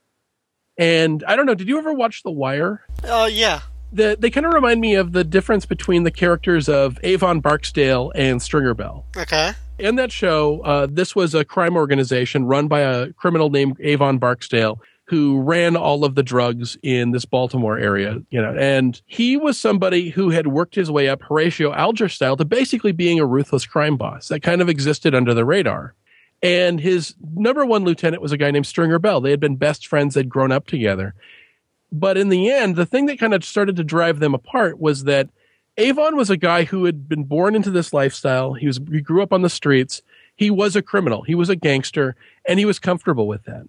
[0.77, 2.83] And I don't know, did you ever watch The Wire?
[3.03, 3.61] Uh, yeah.
[3.93, 8.13] The, they kind of remind me of the difference between the characters of Avon Barksdale
[8.15, 9.05] and Stringer Bell.
[9.17, 9.53] Okay.
[9.81, 14.19] In that show, uh, this was a crime organization run by a criminal named Avon
[14.19, 19.37] Barksdale who ran all of the drugs in this Baltimore area, you know, and he
[19.37, 23.27] was somebody who had worked his way up Horatio Alger style to basically being a
[23.27, 25.95] ruthless crime boss that kind of existed under the radar.
[26.43, 29.21] And his number one lieutenant was a guy named Stringer Bell.
[29.21, 31.15] They had been best friends, they'd grown up together.
[31.91, 35.05] But in the end, the thing that kind of started to drive them apart was
[35.05, 35.31] that
[35.77, 38.55] Avon was a guy who had been born into this lifestyle.
[38.55, 40.03] He was he grew up on the streets.
[40.37, 41.23] He was a criminal.
[41.23, 43.67] He was a gangster, and he was comfortable with that.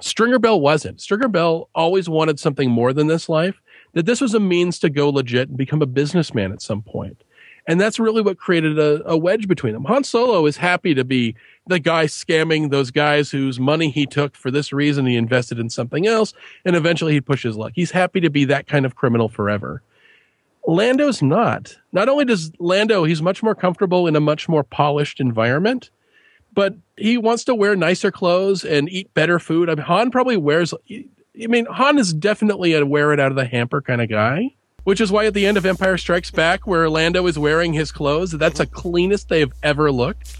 [0.00, 1.00] Stringer Bell wasn't.
[1.00, 3.60] Stringer Bell always wanted something more than this life,
[3.94, 7.22] that this was a means to go legit and become a businessman at some point.
[7.66, 9.84] And that's really what created a, a, wedge between them.
[9.84, 11.34] Han Solo is happy to be
[11.66, 15.04] the guy scamming those guys whose money he took for this reason.
[15.04, 16.32] He invested in something else,
[16.64, 17.72] and eventually he'd push his luck.
[17.74, 19.82] He's happy to be that kind of criminal forever.
[20.68, 21.78] Lando's not.
[21.92, 25.88] Not only does Lando, he's much more comfortable in a much more polished environment,
[26.52, 29.70] but he wants to wear nicer clothes and eat better food.
[29.70, 30.74] I mean, Han probably wears.
[30.90, 34.50] I mean, Han is definitely a wear it out of the hamper kind of guy.
[34.84, 37.90] Which is why at the end of Empire Strikes Back, where Lando is wearing his
[37.90, 40.36] clothes, that's the cleanest they've ever looked.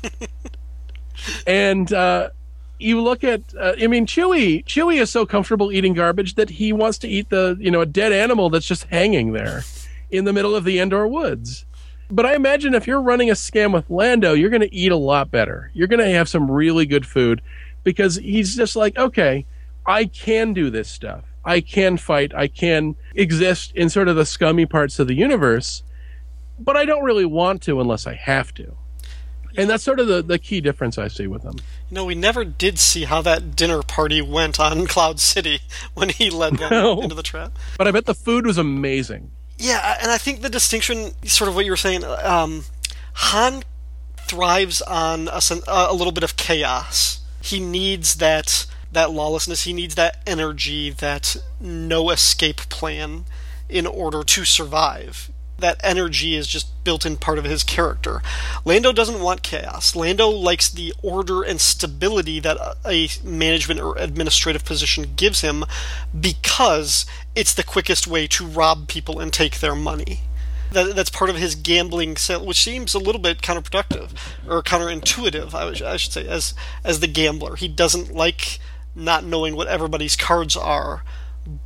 [1.46, 2.30] and uh,
[2.78, 4.64] you look at, uh, I mean, Chewie.
[4.64, 7.86] Chewie is so comfortable eating garbage that he wants to eat the, you know, a
[7.86, 9.62] dead animal that's just hanging there
[10.11, 11.64] in the middle of the Endor woods.
[12.11, 14.97] But I imagine if you're running a scam with Lando, you're going to eat a
[14.97, 15.71] lot better.
[15.75, 17.42] You're going to have some really good food
[17.85, 19.44] because he's just like, okay,
[19.87, 21.25] I can do this stuff.
[21.44, 22.35] I can fight.
[22.35, 25.83] I can exist in sort of the scummy parts of the universe,
[26.59, 28.75] but I don't really want to unless I have to.
[29.57, 31.55] And that's sort of the, the key difference I see with him.
[31.90, 35.61] You know, we never did see how that dinner party went on Cloud City
[35.94, 37.01] when he led them no.
[37.01, 37.59] into the trap.
[37.77, 39.31] But I bet the food was amazing.
[39.59, 42.64] Yeah, and I think the distinction, sort of what you were saying, um,
[43.14, 43.64] Han
[44.29, 47.21] thrives on a, a little bit of chaos.
[47.42, 49.64] He needs that that lawlessness.
[49.64, 53.25] He needs that energy, that no escape plan
[53.68, 58.23] in order to survive that energy is just built in part of his character.
[58.64, 59.94] Lando doesn't want chaos.
[59.97, 65.64] Lando likes the order and stability that a management or administrative position gives him
[66.18, 67.07] because
[67.38, 70.22] it's the quickest way to rob people and take their money.
[70.72, 74.11] That, that's part of his gambling sale, which seems a little bit counterproductive
[74.46, 75.55] or counterintuitive.
[75.55, 78.59] I, I should say, as as the gambler, he doesn't like
[78.94, 81.05] not knowing what everybody's cards are,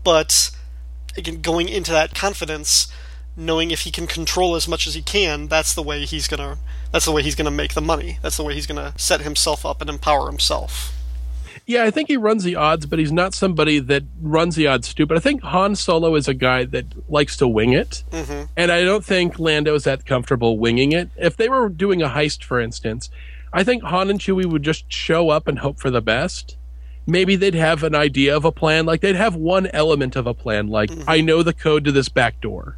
[0.05, 0.51] but
[1.17, 2.89] again, going into that confidence
[3.35, 6.59] knowing if he can control as much as he can, that's the way he's gonna
[6.93, 8.19] that's the way he's gonna make the money.
[8.21, 10.93] That's the way he's gonna set himself up and empower himself.
[11.73, 14.89] Yeah, I think he runs the odds, but he's not somebody that runs the odds
[14.89, 15.17] stupid.
[15.17, 18.45] I think Han Solo is a guy that likes to wing it, mm-hmm.
[18.59, 21.09] and I don't think Lando is that comfortable winging it.
[21.17, 23.09] If they were doing a heist, for instance,
[23.55, 26.59] I think Han and Chewie would just show up and hope for the best.
[27.07, 30.35] Maybe they'd have an idea of a plan, like they'd have one element of a
[30.35, 31.09] plan, like mm-hmm.
[31.09, 32.77] I know the code to this back door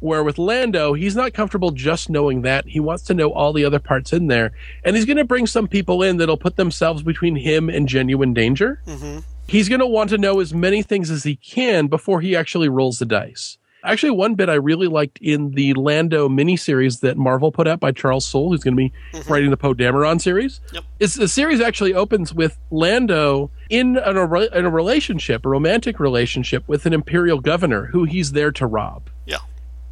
[0.00, 2.66] where with Lando, he's not comfortable just knowing that.
[2.66, 4.52] He wants to know all the other parts in there.
[4.84, 8.34] And he's going to bring some people in that'll put themselves between him and genuine
[8.34, 8.82] danger.
[8.86, 9.20] Mm-hmm.
[9.46, 12.68] He's going to want to know as many things as he can before he actually
[12.68, 13.58] rolls the dice.
[13.82, 17.92] Actually, one bit I really liked in the Lando miniseries that Marvel put out by
[17.92, 19.32] Charles Soule, who's going to be mm-hmm.
[19.32, 20.84] writing the Poe Dameron series, yep.
[20.98, 26.68] is the series actually opens with Lando in a, in a relationship, a romantic relationship
[26.68, 29.08] with an imperial governor who he's there to rob.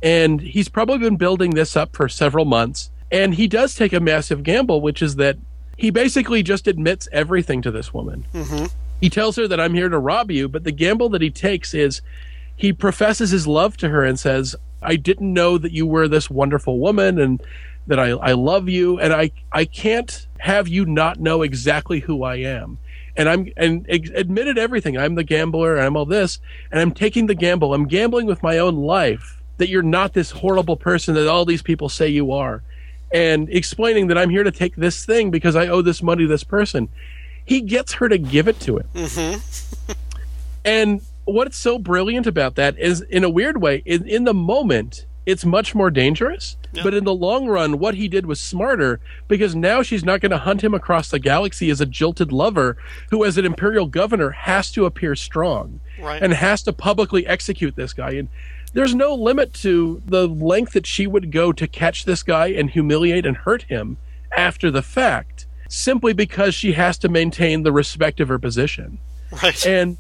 [0.03, 2.91] And he's probably been building this up for several months.
[3.11, 5.39] And he does take a massive gamble, which is that
[5.77, 8.27] he basically just admits everything to this woman.
[8.35, 8.67] Mm-hmm.
[9.01, 11.73] He tells her that I'm here to rob you, but the gamble that he takes
[11.73, 12.03] is
[12.57, 16.29] he professes his love to her and says, I didn't know that you were this
[16.29, 17.41] wonderful woman and
[17.87, 22.25] that I, I love you and I, I can't have you not know exactly who
[22.25, 22.79] I am.
[23.17, 24.97] And I'm and admitted everything.
[24.97, 25.77] I'm the gambler.
[25.77, 26.39] and I'm all this,
[26.71, 27.75] and I'm taking the gamble.
[27.75, 31.63] I'm gambling with my own life that you're not this horrible person that all these
[31.63, 32.63] people say you are
[33.13, 36.29] and explaining that I'm here to take this thing because I owe this money to
[36.29, 36.89] this person.
[37.45, 38.89] he gets her to give it to him.
[38.95, 39.93] Mm-hmm.
[40.65, 45.07] And what's so brilliant about that is, in a weird way, in, in the moment,
[45.25, 46.57] it's much more dangerous.
[46.83, 50.31] But in the long run, what he did was smarter because now she's not going
[50.31, 52.77] to hunt him across the galaxy as a jilted lover
[53.11, 56.23] who, as an imperial governor, has to appear strong Right.
[56.23, 58.11] and has to publicly execute this guy.
[58.11, 58.29] And
[58.79, 62.71] there's no limit to the length that she would go to catch this guy and
[62.71, 63.97] humiliate and hurt him
[64.37, 68.99] after the fact, simply because she has to maintain the respect of her position.
[69.43, 69.67] right.
[69.67, 69.99] And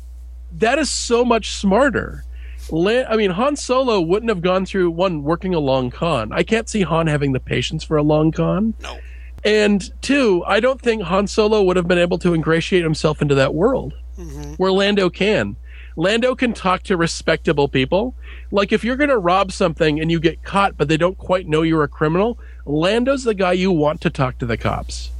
[0.52, 2.24] that is so much smarter.
[2.72, 6.32] I mean, Han Solo wouldn't have gone through one working a long con.
[6.32, 8.74] I can't see Han having the patience for a long con.
[8.80, 8.98] no.
[9.44, 13.34] And two, I don't think Han Solo would have been able to ingratiate himself into
[13.36, 14.54] that world Mm-hmm.
[14.54, 15.54] where Lando can.
[15.98, 18.14] Lando can talk to respectable people.
[18.52, 21.48] Like if you're going to rob something and you get caught, but they don't quite
[21.48, 25.10] know you're a criminal, Lando's the guy you want to talk to the cops.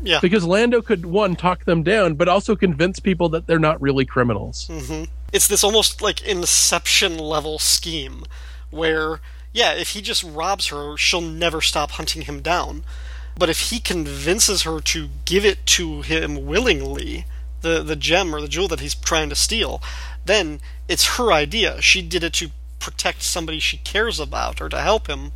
[0.00, 0.20] Yeah.
[0.22, 4.04] Because Lando could, one, talk them down, but also convince people that they're not really
[4.04, 4.68] criminals.
[4.68, 5.10] Mm-hmm.
[5.32, 8.22] It's this almost like Inception level scheme
[8.70, 9.20] where,
[9.52, 12.84] yeah, if he just robs her, she'll never stop hunting him down.
[13.36, 17.24] But if he convinces her to give it to him willingly,
[17.62, 19.80] the, the gem or the jewel that he's trying to steal,
[20.24, 21.80] then it's her idea.
[21.80, 25.32] She did it to protect somebody she cares about or to help him,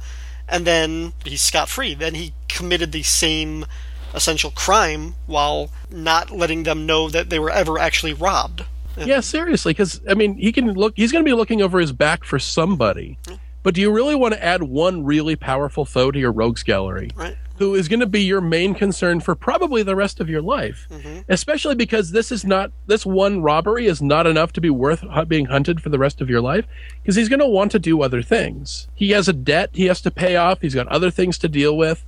[0.48, 1.94] and then he's scot free.
[1.94, 3.66] Then he committed the same
[4.14, 8.64] essential crime while not letting them know that they were ever actually robbed.
[8.96, 10.94] Yeah, seriously, because I mean, he can look.
[10.96, 13.18] He's going to be looking over his back for somebody.
[13.24, 13.36] Mm-hmm.
[13.62, 17.10] But do you really want to add one really powerful foe to your rogues gallery,
[17.16, 17.36] Right.
[17.58, 20.86] Who is going to be your main concern for probably the rest of your life?
[20.90, 21.24] Mhm.
[21.28, 25.46] Especially because this is not this one robbery is not enough to be worth being
[25.46, 26.66] hunted for the rest of your life.
[27.02, 28.88] Because he's going to want to do other things.
[28.94, 30.60] He has a debt he has to pay off.
[30.60, 32.04] He's got other things to deal with,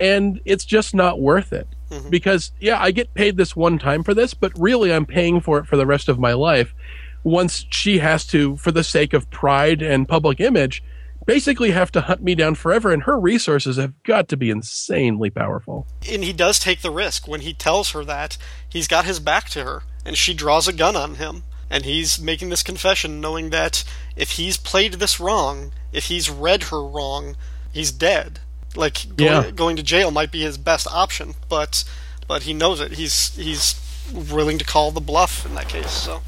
[0.00, 2.10] and it's just not worth it Mhm.
[2.10, 5.58] because yeah i get paid this one time for this but really i'm paying for
[5.58, 6.74] it for the rest of my life
[7.22, 10.82] once she has to for the sake of pride and public image
[11.26, 15.30] basically have to hunt me down forever and her resources have got to be insanely
[15.30, 15.86] powerful.
[16.10, 18.36] And he does take the risk when he tells her that
[18.68, 22.20] he's got his back to her and she draws a gun on him and he's
[22.20, 23.84] making this confession knowing that
[24.16, 27.36] if he's played this wrong if he's read her wrong
[27.72, 28.40] he's dead.
[28.76, 29.50] Like going, Yeah.
[29.50, 31.84] going to jail might be his best option but
[32.26, 32.92] but he knows it.
[32.92, 33.74] He's he's
[34.12, 36.20] willing to call the bluff in that case so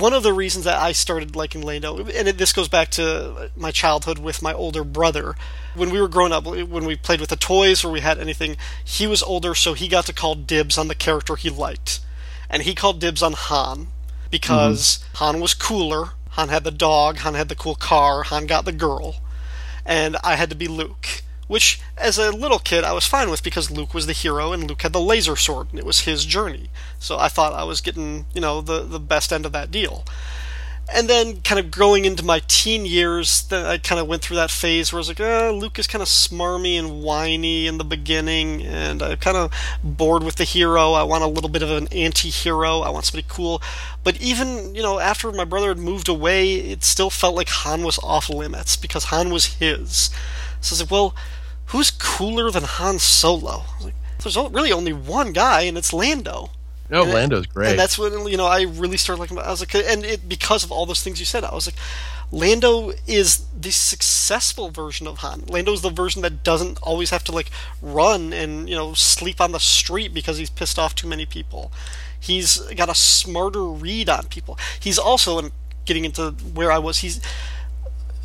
[0.00, 3.50] one of the reasons that I started liking Lando, and it, this goes back to
[3.56, 5.36] my childhood with my older brother.
[5.74, 8.56] When we were growing up, when we played with the toys or we had anything,
[8.84, 12.00] he was older, so he got to call dibs on the character he liked.
[12.48, 13.88] And he called dibs on Han
[14.30, 15.24] because mm-hmm.
[15.24, 16.10] Han was cooler.
[16.30, 19.16] Han had the dog, Han had the cool car, Han got the girl.
[19.84, 21.22] And I had to be Luke.
[21.50, 24.68] Which, as a little kid, I was fine with because Luke was the hero and
[24.68, 26.70] Luke had the laser sword and it was his journey.
[27.00, 30.04] So I thought I was getting, you know, the, the best end of that deal.
[30.94, 34.52] And then, kind of growing into my teen years, I kind of went through that
[34.52, 37.84] phase where I was like, uh, Luke is kind of smarmy and whiny in the
[37.84, 40.92] beginning, and I'm kind of bored with the hero.
[40.92, 42.80] I want a little bit of an anti hero.
[42.80, 43.60] I want somebody cool.
[44.04, 47.82] But even, you know, after my brother had moved away, it still felt like Han
[47.82, 50.10] was off limits because Han was his.
[50.60, 51.14] So I was like, well,
[51.70, 53.64] who's cooler than Han Solo?
[53.80, 56.50] Like, there's really only one guy, and it's Lando.
[56.88, 59.38] no And- lando's great And that's when you know I really started liking.
[59.38, 61.76] I was like, and it because of all those things you said, I was like,
[62.32, 65.44] Lando is the successful version of Han.
[65.48, 69.40] Lando is the version that doesn't always have to like run and you know sleep
[69.40, 71.72] on the street because he's pissed off too many people.
[72.18, 74.58] He's got a smarter read on people.
[74.78, 75.52] He's also and
[75.86, 76.98] getting into where I was.
[76.98, 77.20] He's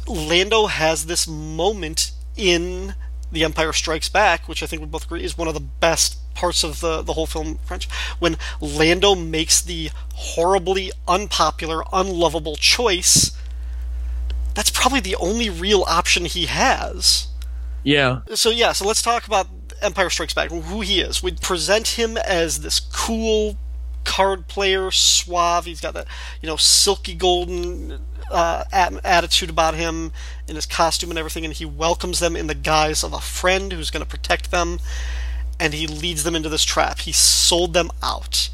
[0.08, 2.93] Lando has this moment in
[3.36, 6.17] The Empire Strikes Back, which I think we both agree is one of the best
[6.36, 13.38] parts of the, the whole film French, when Lando makes the horribly unpopular, unlovable choice.
[14.54, 17.28] That's probably the only real option he has.
[17.84, 19.48] yeah So yeah, so let's talk about
[19.82, 21.21] Empire Strikes Back, who he is.
[21.21, 23.58] We present him as this cool
[24.06, 25.65] card player, suave.
[25.65, 26.08] He's got that
[26.41, 28.00] you know silky golden
[28.32, 30.12] uh, at- attitude about him
[30.48, 33.72] in his costume and everything, and he welcomes them in the guise of a friend
[33.72, 34.80] who's going to protect them,
[35.60, 37.00] and he leads them into this trap.
[37.00, 38.50] He sold them out.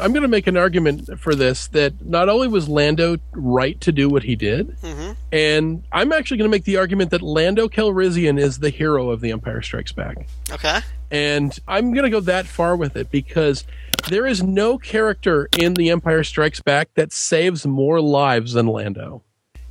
[0.00, 3.92] I'm going to make an argument for this that not only was lando right to
[3.92, 7.68] do what he did hmm and i'm actually going to make the argument that lando
[7.68, 10.80] calrissian is the hero of the empire strikes back Okay.
[11.10, 13.64] And I'm going to go that far with it because
[14.08, 19.22] there is no character in The Empire Strikes Back that saves more lives than Lando.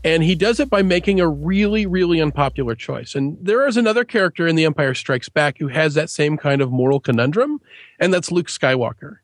[0.03, 3.13] And he does it by making a really, really unpopular choice.
[3.15, 6.61] And there is another character in The Empire Strikes Back who has that same kind
[6.61, 7.61] of moral conundrum,
[7.99, 9.17] and that's Luke Skywalker.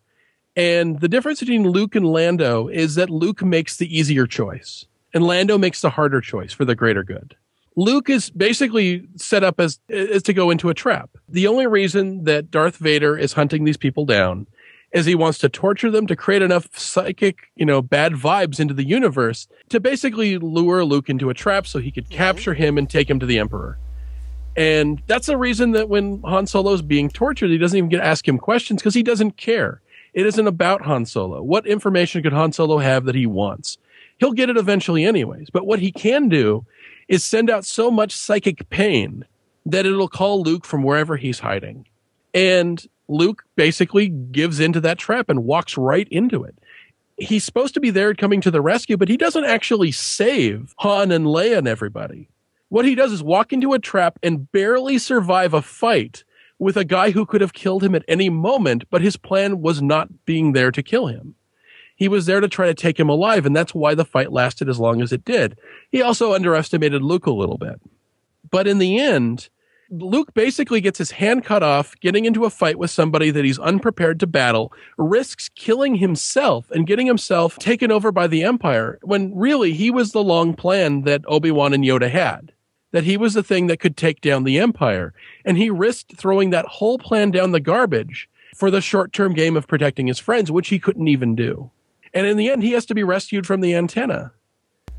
[0.57, 5.23] And the difference between Luke and Lando is that Luke makes the easier choice and
[5.23, 7.35] Lando makes the harder choice for the greater good.
[7.75, 11.11] Luke is basically set up as, as to go into a trap.
[11.29, 14.47] The only reason that Darth Vader is hunting these people down
[14.93, 18.73] is he wants to torture them to create enough psychic, you know, bad vibes into
[18.73, 22.89] the universe to basically lure Luke into a trap so he could capture him and
[22.89, 23.77] take him to the Emperor.
[24.55, 27.97] And that's the reason that when Han Solo is being tortured, he doesn't even get
[27.97, 29.81] to ask him questions because he doesn't care.
[30.17, 31.43] It isn't about Han Solo.
[31.43, 33.77] What information could Han Solo have that he wants?
[34.17, 35.51] He'll get it eventually anyways.
[35.51, 36.65] But what he can do
[37.07, 39.25] is send out so much psychic pain
[39.67, 41.85] that it'll call Luke from wherever he's hiding.
[42.33, 46.57] And Luke basically gives into that trap and walks right into it.
[47.19, 51.11] He's supposed to be there coming to the rescue, but he doesn't actually save Han
[51.11, 52.27] and Leia and everybody.
[52.69, 56.23] What he does is walk into a trap and barely survive a fight
[56.59, 59.81] with a guy who could have killed him at any moment, but his plan was
[59.81, 61.35] not being there to kill him.
[61.95, 64.69] He was there to try to take him alive, and that's why the fight lasted
[64.69, 65.57] as long as it did.
[65.91, 67.81] He also underestimated Luke a little bit.
[68.49, 69.49] But in the end,
[69.89, 73.59] Luke basically gets his hand cut off, getting into a fight with somebody that he's
[73.59, 79.35] unprepared to battle, risks killing himself and getting himself taken over by the Empire, when
[79.35, 82.51] really he was the long plan that Obi Wan and Yoda had.
[82.91, 85.13] That he was the thing that could take down the Empire.
[85.43, 89.57] And he risked throwing that whole plan down the garbage for the short term game
[89.57, 91.69] of protecting his friends, which he couldn't even do.
[92.13, 94.31] And in the end, he has to be rescued from the antenna.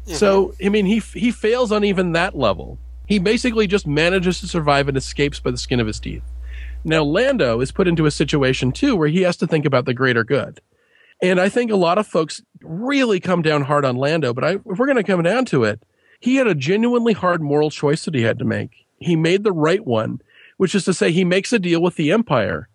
[0.05, 0.15] Mm-hmm.
[0.15, 2.79] So, I mean, he, he fails on even that level.
[3.07, 6.23] He basically just manages to survive and escapes by the skin of his teeth.
[6.85, 9.95] Now, Lando is put into a situation too where he has to think about the
[9.95, 10.61] greater good.
[11.21, 14.51] And I think a lot of folks really come down hard on Lando, but I,
[14.53, 15.83] if we're going to come down to it,
[16.21, 18.87] he had a genuinely hard moral choice that he had to make.
[18.99, 20.21] He made the right one,
[20.57, 22.69] which is to say, he makes a deal with the Empire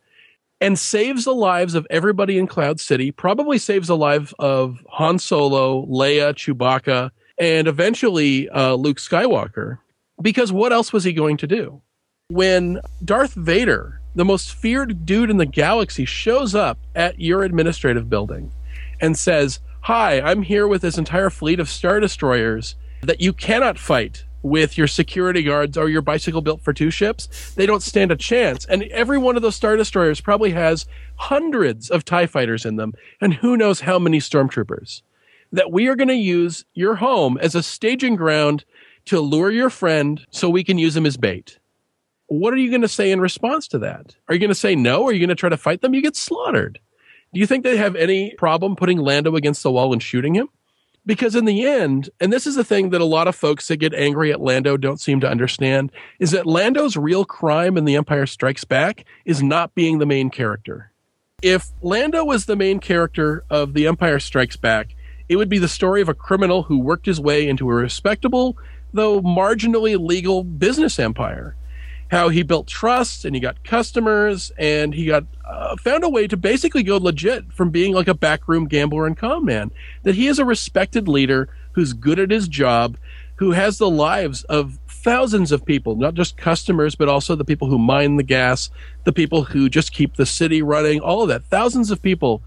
[0.61, 5.19] and saves the lives of everybody in Cloud City, probably saves the life of Han
[5.19, 9.79] Solo, Leia, Chewbacca, and eventually uh, Luke Skywalker.
[10.21, 11.81] Because what else was he going to do?
[12.29, 18.09] When Darth Vader, the most feared dude in the galaxy, shows up at your administrative
[18.09, 18.53] building
[19.01, 23.77] and says, Hi, I'm here with this entire fleet of Star Destroyers that you cannot
[23.77, 28.11] fight with your security guards or your bicycle built for two ships, they don't stand
[28.11, 28.65] a chance.
[28.65, 30.85] And every one of those Star Destroyers probably has
[31.15, 35.01] hundreds of TIE fighters in them, and who knows how many stormtroopers.
[35.51, 38.65] That we are going to use your home as a staging ground
[39.05, 41.59] to lure your friend so we can use him as bait.
[42.27, 44.15] What are you going to say in response to that?
[44.27, 45.05] Are you going to say no?
[45.05, 45.93] Are you going to try to fight them?
[45.93, 46.79] You get slaughtered.
[47.33, 50.49] Do you think they have any problem putting Lando against the wall and shooting him?
[51.05, 53.77] Because in the end, and this is the thing that a lot of folks that
[53.77, 57.95] get angry at Lando don't seem to understand, is that Lando's real crime in The
[57.95, 60.91] Empire Strikes Back is not being the main character.
[61.41, 64.95] If Lando was the main character of The Empire Strikes Back,
[65.27, 68.57] it would be the story of a criminal who worked his way into a respectable,
[68.93, 71.55] though marginally legal business empire
[72.13, 76.27] how he built trust and he got customers and he got uh, found a way
[76.27, 79.71] to basically go legit from being like a backroom gambler and con man.
[80.03, 82.97] That he is a respected leader who's good at his job,
[83.37, 87.67] who has the lives of thousands of people, not just customers, but also the people
[87.67, 88.69] who mine the gas,
[89.05, 92.43] the people who just keep the city running, all of that, thousands of people.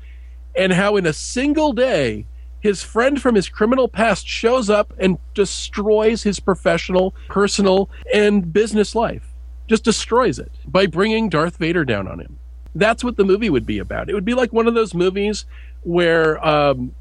[0.55, 2.25] And how in a single day,
[2.61, 8.95] his friend from his criminal past shows up and destroys his professional, personal, and business
[8.95, 9.33] life
[9.67, 12.39] just destroys it by bringing Darth Vader down on him.
[12.75, 14.11] That's what the movie would be about.
[14.11, 15.47] It would be like one of those movies
[15.83, 16.95] where, um,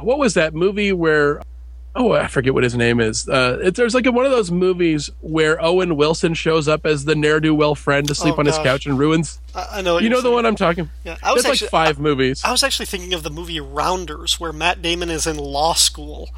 [0.00, 1.42] what was that movie where,
[1.94, 3.28] oh, I forget what his name is.
[3.28, 7.04] Uh, it's, there's like a, one of those movies where Owen Wilson shows up as
[7.04, 8.56] the ne'er do well friend to sleep oh, on gosh.
[8.56, 9.40] his couch and ruins.
[9.54, 9.98] I, I know.
[9.98, 10.34] you know the saying.
[10.34, 10.90] one I'm talking.
[11.04, 12.42] Yeah, I was it's actually, like five I, movies.
[12.44, 16.30] I was actually thinking of the movie Rounders, where Matt Damon is in law school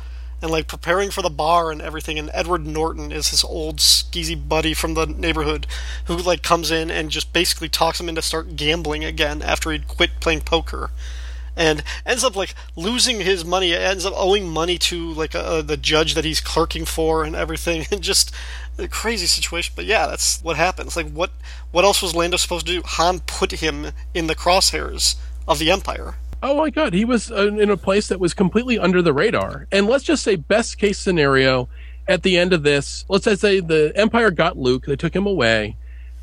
[0.45, 2.19] and like preparing for the bar and everything.
[2.19, 5.67] And Edward Norton is his old skeezy buddy from the neighborhood
[6.05, 9.89] who like comes in and just basically talks him into start gambling again after he'd
[9.89, 10.91] quit playing poker.
[11.57, 15.79] And ends up like losing his money, ends up owing money to like uh, the
[15.79, 18.31] judge that he's clerking for and everything, and just
[18.77, 19.73] a crazy situation.
[19.75, 20.95] But yeah, that's what happens.
[20.95, 21.31] Like, what
[21.71, 22.83] what else was Lando supposed to do?
[22.85, 25.15] Han put him in the crosshairs
[25.49, 28.79] of the Empire oh my god, he was uh, in a place that was completely
[28.79, 29.67] under the radar.
[29.73, 31.69] And let's just say, best case scenario,
[32.07, 35.27] at the end of this, let's just say the Empire got Luke, they took him
[35.27, 35.77] away,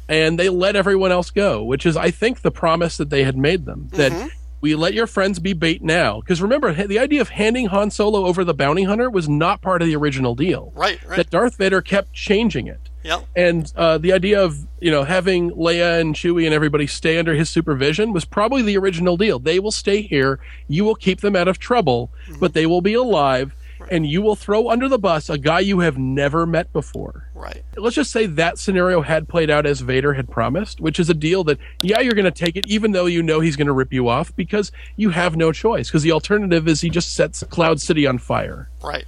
[0.07, 3.37] and they let everyone else go, which is, I think, the promise that they had
[3.37, 4.11] made them that.
[4.11, 4.27] Mm-hmm.
[4.61, 6.19] We let your friends be bait now.
[6.19, 9.81] Because remember, the idea of handing Han Solo over the bounty hunter was not part
[9.81, 10.71] of the original deal.
[10.75, 11.17] Right, right.
[11.17, 13.25] That Darth Vader kept changing it Yep.
[13.35, 17.33] And uh, the idea of you know having Leia and Chewie and everybody stay under
[17.33, 19.39] his supervision was probably the original deal.
[19.39, 20.39] They will stay here.
[20.67, 23.55] You will keep them out of trouble, but they will be alive,
[23.89, 27.27] and you will throw under the bus a guy you have never met before.
[27.33, 27.63] Right.
[27.75, 31.15] Let's just say that scenario had played out as Vader had promised, which is a
[31.15, 33.73] deal that yeah you're going to take it even though you know he's going to
[33.73, 37.43] rip you off because you have no choice because the alternative is he just sets
[37.49, 38.69] Cloud City on fire.
[38.83, 39.05] Right.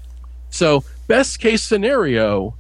[0.54, 2.56] So, best case scenario,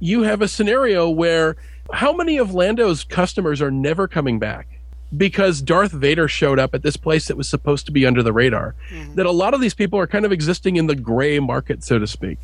[0.00, 1.56] you have a scenario where
[1.92, 4.80] how many of Lando's customers are never coming back
[5.16, 8.32] because Darth Vader showed up at this place that was supposed to be under the
[8.32, 8.74] radar?
[9.14, 11.98] That a lot of these people are kind of existing in the gray market, so
[11.98, 12.38] to speak.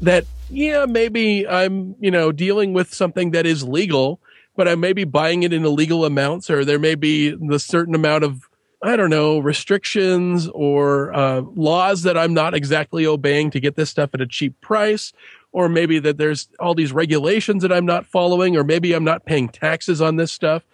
[0.00, 4.20] That, yeah, maybe I'm, you know, dealing with something that is legal,
[4.56, 7.94] but I may be buying it in illegal amounts, or there may be the certain
[7.94, 8.48] amount of
[8.84, 13.90] I don't know, restrictions or uh, laws that I'm not exactly obeying to get this
[13.90, 15.12] stuff at a cheap price,
[15.52, 19.24] or maybe that there's all these regulations that I'm not following, or maybe I'm not
[19.24, 20.64] paying taxes on this stuff.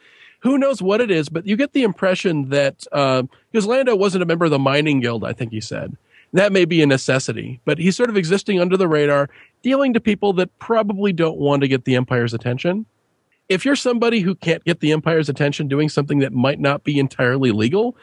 [0.40, 4.22] Who knows what it is, but you get the impression that um, because Lando wasn't
[4.22, 5.96] a member of the mining guild, I think he said
[6.34, 9.30] that may be a necessity, but he's sort of existing under the radar,
[9.62, 12.84] dealing to people that probably don't want to get the Empire's attention
[13.48, 16.98] if you're somebody who can't get the empire's attention doing something that might not be
[16.98, 17.96] entirely legal,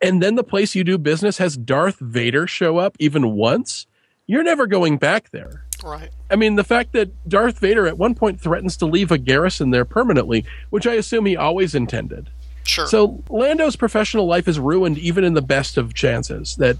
[0.00, 3.86] and then the place you do business has Darth Vader show up even once,
[4.26, 5.64] you're never going back there.
[5.82, 6.10] Right.
[6.30, 9.70] I mean, the fact that Darth Vader at one point threatens to leave a garrison
[9.70, 12.30] there permanently, which I assume he always intended.
[12.64, 12.86] Sure.
[12.86, 16.56] So Lando's professional life is ruined even in the best of chances.
[16.56, 16.78] That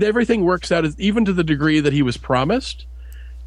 [0.00, 2.86] everything works out as even to the degree that he was promised.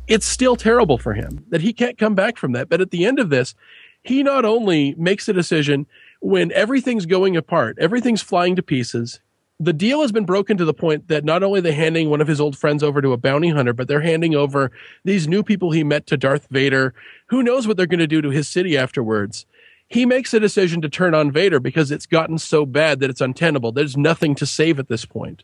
[0.08, 2.70] It's still terrible for him that he can't come back from that.
[2.70, 3.56] But at the end of this,
[4.03, 5.88] he not only makes a decision
[6.20, 9.20] when everything's going apart, everything's flying to pieces.
[9.60, 12.28] The deal has been broken to the point that not only they're handing one of
[12.28, 14.70] his old friends over to a bounty hunter, but they're handing over
[15.06, 16.93] these new people he met to Darth Vader.
[17.28, 19.45] Who knows what they're going to do to his city afterwards?
[19.88, 23.22] He makes a decision to turn on Vader because it's gotten so bad that it's
[23.22, 23.72] untenable.
[23.72, 25.43] There's nothing to save at this point.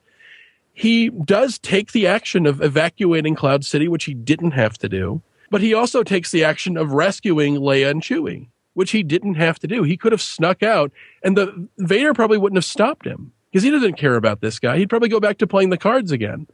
[0.73, 5.21] He does take the action of evacuating Cloud City, which he didn't have to do,
[5.49, 9.59] but he also takes the action of rescuing Leia and Chewie which he didn't have
[9.59, 9.83] to do.
[9.83, 13.69] He could have snuck out, and the Vader probably wouldn't have stopped him because he
[13.69, 14.77] doesn't care about this guy.
[14.77, 16.47] He'd probably go back to playing the cards again.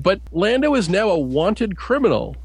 [0.00, 2.36] But Lando is now a wanted criminal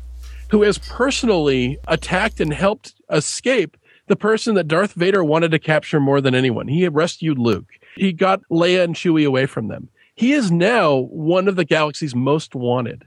[0.50, 3.78] who has personally attacked and helped escape
[4.08, 6.68] the person that Darth Vader wanted to capture more than anyone.
[6.68, 7.66] He rescued Luke.
[7.96, 9.90] He got Leia and Chewie away from them.
[10.14, 13.06] He is now one of the galaxy's most wanted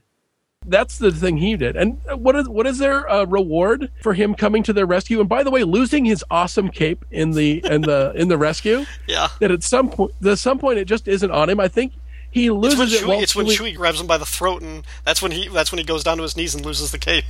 [0.67, 1.77] that's the thing he did.
[1.77, 5.21] And what is what is their uh, reward for him coming to their rescue?
[5.21, 8.85] And by the way, losing his awesome cape in the in the in the rescue.
[9.07, 9.29] Yeah.
[9.41, 11.59] That at some point, at some point, it just isn't on him.
[11.61, 11.95] I think
[12.31, 13.07] he loses it's it.
[13.07, 15.49] when, Chewie, while it's when Chewie- grabs him by the throat, and that's when he
[15.49, 17.25] that's when he goes down to his knees and loses the cape.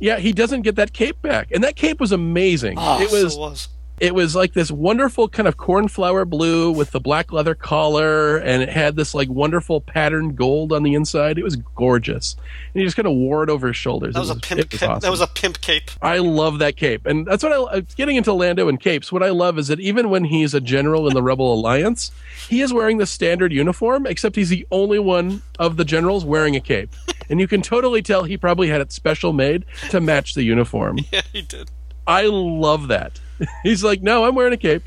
[0.00, 2.76] Yeah, he doesn't get that cape back, and that cape was amazing.
[2.78, 3.68] Oh, it was so it was.
[4.00, 8.62] It was like this wonderful kind of cornflower blue with the black leather collar and
[8.62, 12.36] it had this like wonderful patterned gold on the inside it was gorgeous
[12.74, 14.58] and he just kind of wore it over his shoulders That It was a pimp.
[14.72, 14.88] was cape.
[14.88, 15.00] awesome.
[15.00, 15.90] That was a pimp cape.
[16.02, 19.10] I love that cape, and that's what I uh, getting into Lando and capes.
[19.10, 22.10] What I love is that even when he's a general in the Rebel Alliance,
[22.48, 26.56] he is wearing the standard uniform, except he's the only one of the generals wearing
[26.56, 26.90] a cape,
[27.28, 30.98] and you can totally tell he probably had it special made to match the uniform.
[31.12, 31.70] Yeah, he did.
[32.06, 33.18] I love that.
[33.62, 34.82] He's like, no, I'm wearing a cape.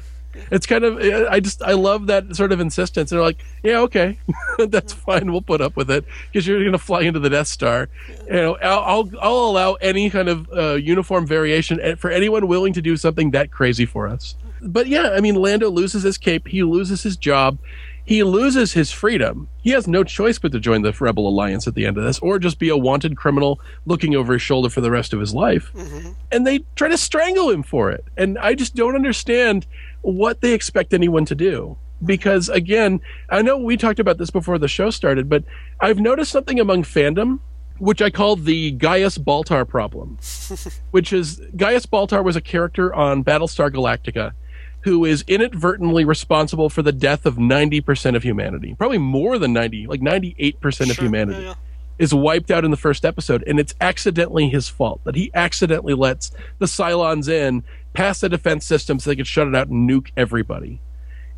[0.49, 3.11] It's kind of, I just, I love that sort of insistence.
[3.11, 4.17] And they're like, yeah, okay,
[4.69, 5.31] that's fine.
[5.31, 7.89] We'll put up with it because you're going to fly into the Death Star.
[8.27, 12.47] You know, I'll, I'll, I'll allow any kind of uh, uniform variation eh, for anyone
[12.47, 14.35] willing to do something that crazy for us.
[14.61, 16.47] But yeah, I mean, Lando loses his cape.
[16.47, 17.57] He loses his job.
[18.05, 19.47] He loses his freedom.
[19.61, 22.19] He has no choice but to join the Rebel Alliance at the end of this,
[22.19, 25.33] or just be a wanted criminal looking over his shoulder for the rest of his
[25.33, 26.11] life mm-hmm.
[26.31, 28.03] and they try to strangle him for it.
[28.17, 29.65] And I just don't understand
[30.01, 31.77] what they expect anyone to do.
[32.03, 32.99] Because again,
[33.29, 35.43] I know we talked about this before the show started, but
[35.79, 37.39] I've noticed something among fandom,
[37.77, 40.17] which I call the Gaius Baltar problem,
[40.91, 44.33] which is Gaius Baltar was a character on Battlestar Galactica
[44.81, 48.75] who is inadvertently responsible for the death of 90% of humanity.
[48.77, 51.53] Probably more than 90, like 98% of humanity yeah, yeah.
[51.99, 55.93] is wiped out in the first episode, and it's accidentally his fault that he accidentally
[55.93, 57.63] lets the Cylons in
[57.93, 60.81] past the defense system so they could shut it out and nuke everybody.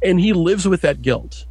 [0.01, 1.45] And he lives with that guilt.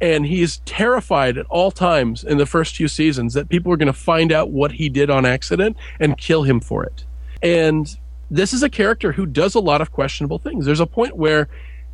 [0.00, 3.88] And he's terrified at all times in the first few seasons that people are going
[3.88, 7.04] to find out what he did on accident and kill him for it.
[7.42, 7.98] And
[8.30, 10.66] this is a character who does a lot of questionable things.
[10.66, 11.48] There's a point where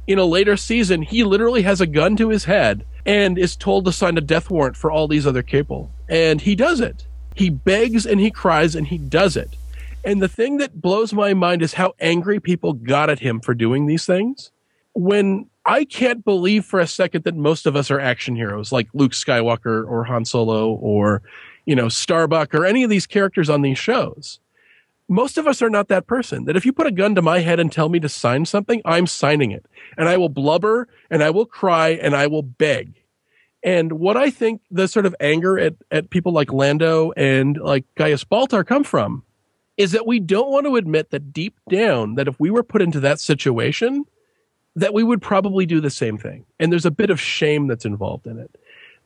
[0.06, 3.84] in a later season, he literally has a gun to his head and is told
[3.84, 5.90] to sign a death warrant for all these other people.
[6.08, 7.06] And he does it.
[7.34, 9.56] He begs and he cries and he does it.
[10.04, 13.54] And the thing that blows my mind is how angry people got at him for
[13.54, 14.50] doing these things.
[14.92, 18.88] When I can't believe for a second that most of us are action heroes like
[18.92, 21.22] Luke Skywalker or Han Solo or,
[21.64, 24.40] you know, Starbuck or any of these characters on these shows.
[25.08, 26.44] Most of us are not that person.
[26.44, 28.80] That if you put a gun to my head and tell me to sign something,
[28.84, 29.66] I'm signing it.
[29.98, 32.94] And I will blubber and I will cry and I will beg.
[33.62, 37.84] And what I think the sort of anger at, at people like Lando and like
[37.96, 39.24] Gaius Baltar come from
[39.76, 42.82] is that we don't want to admit that deep down that if we were put
[42.82, 44.04] into that situation,
[44.76, 46.44] that we would probably do the same thing.
[46.58, 48.56] And there's a bit of shame that's involved in it.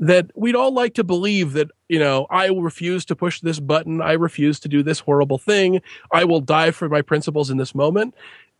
[0.00, 4.00] That we'd all like to believe that, you know, I refuse to push this button.
[4.00, 5.80] I refuse to do this horrible thing.
[6.12, 8.14] I will die for my principles in this moment.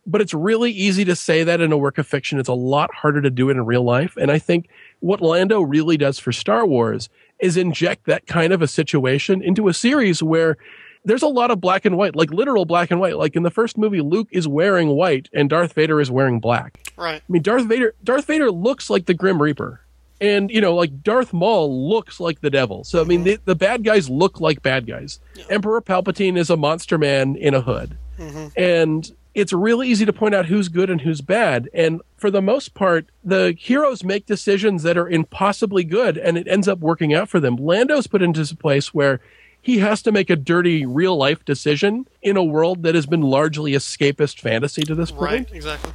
[0.05, 2.39] But it's really easy to say that in a work of fiction.
[2.39, 4.17] It's a lot harder to do it in real life.
[4.17, 4.69] And I think
[4.99, 7.09] what Lando really does for Star Wars
[7.39, 10.57] is inject that kind of a situation into a series where
[11.05, 13.17] there's a lot of black and white, like literal black and white.
[13.17, 16.91] Like in the first movie, Luke is wearing white and Darth Vader is wearing black.
[16.97, 17.21] Right.
[17.21, 19.81] I mean, Darth Vader, Darth Vader looks like the Grim Reaper.
[20.21, 22.83] And, you know, like Darth Maul looks like the devil.
[22.83, 23.25] So, I mean, mm-hmm.
[23.25, 25.19] the, the bad guys look like bad guys.
[25.49, 27.97] Emperor Palpatine is a monster man in a hood.
[28.17, 28.47] Mm-hmm.
[28.57, 31.69] And it's really easy to point out who's good and who's bad.
[31.73, 36.47] And for the most part, the heroes make decisions that are impossibly good and it
[36.47, 37.55] ends up working out for them.
[37.55, 39.21] Lando's put into a place where
[39.61, 43.21] he has to make a dirty real life decision in a world that has been
[43.21, 45.21] largely escapist fantasy to this point.
[45.21, 45.51] Right.
[45.53, 45.91] Exactly.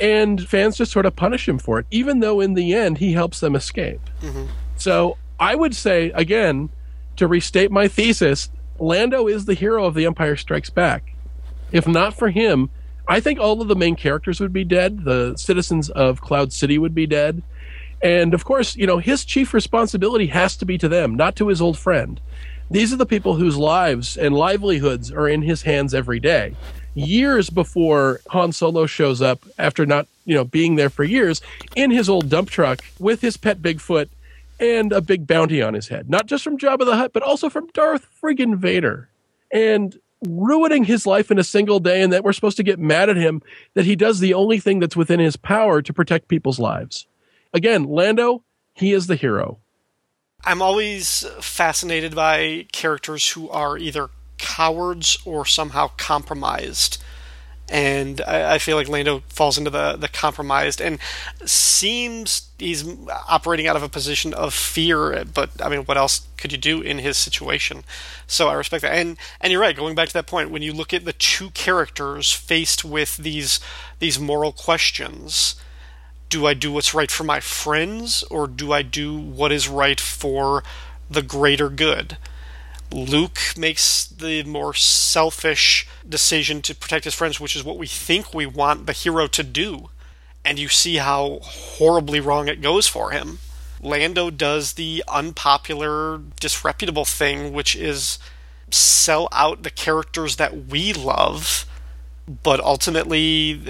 [0.00, 3.12] And fans just sort of punish him for it, even though in the end he
[3.12, 4.00] helps them escape.
[4.20, 4.46] Mm-hmm.
[4.76, 6.70] So I would say, again,
[7.16, 11.14] to restate my thesis, Lando is the hero of The Empire Strikes Back.
[11.70, 12.70] If not for him,
[13.06, 15.04] I think all of the main characters would be dead.
[15.04, 17.42] The citizens of Cloud City would be dead.
[18.02, 21.48] And of course, you know, his chief responsibility has to be to them, not to
[21.48, 22.20] his old friend.
[22.70, 26.54] These are the people whose lives and livelihoods are in his hands every day.
[26.94, 31.40] Years before Han Solo shows up, after not, you know, being there for years,
[31.74, 34.08] in his old dump truck with his pet Bigfoot
[34.60, 36.08] and a big bounty on his head.
[36.08, 39.08] Not just from Jabba the Hutt, but also from Darth friggin' Vader.
[39.52, 43.10] And ruining his life in a single day, and that we're supposed to get mad
[43.10, 43.42] at him
[43.74, 47.06] that he does the only thing that's within his power to protect people's lives.
[47.52, 48.42] Again, Lando,
[48.72, 49.58] he is the hero.
[50.44, 54.10] I'm always fascinated by characters who are either
[54.44, 57.02] cowards or somehow compromised.
[57.70, 60.98] And I, I feel like Lando falls into the, the compromised and
[61.46, 62.84] seems he's
[63.26, 65.24] operating out of a position of fear.
[65.24, 67.84] But I mean, what else could you do in his situation?
[68.26, 68.92] So I respect that.
[68.92, 69.74] And and you're right.
[69.74, 73.60] Going back to that point, when you look at the two characters faced with these
[73.98, 75.56] these moral questions,
[76.28, 80.00] do I do what's right for my friends or do I do what is right
[80.00, 80.62] for
[81.08, 82.18] the greater good?
[82.94, 88.32] Luke makes the more selfish decision to protect his friends, which is what we think
[88.32, 89.90] we want the hero to do.
[90.44, 93.40] And you see how horribly wrong it goes for him.
[93.80, 98.18] Lando does the unpopular, disreputable thing, which is
[98.70, 101.66] sell out the characters that we love
[102.42, 103.60] but ultimately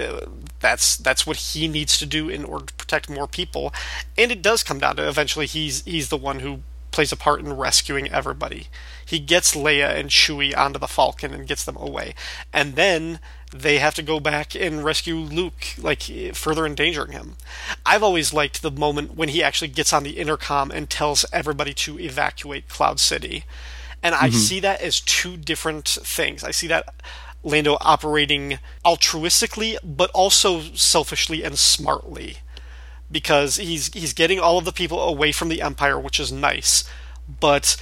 [0.61, 3.73] that's that's what he needs to do in order to protect more people
[4.17, 6.61] and it does come down to eventually he's he's the one who
[6.95, 8.67] plays a part in rescuing everybody.
[9.05, 12.15] He gets Leia and Chewie onto the Falcon and gets them away.
[12.53, 13.19] And then
[13.53, 17.35] they have to go back and rescue Luke like further endangering him.
[17.85, 21.73] I've always liked the moment when he actually gets on the intercom and tells everybody
[21.73, 23.43] to evacuate Cloud City.
[24.01, 24.37] And I mm-hmm.
[24.37, 26.45] see that as two different things.
[26.45, 26.95] I see that
[27.43, 32.37] Lando operating altruistically, but also selfishly and smartly,
[33.11, 36.83] because he's he's getting all of the people away from the Empire, which is nice.
[37.27, 37.77] But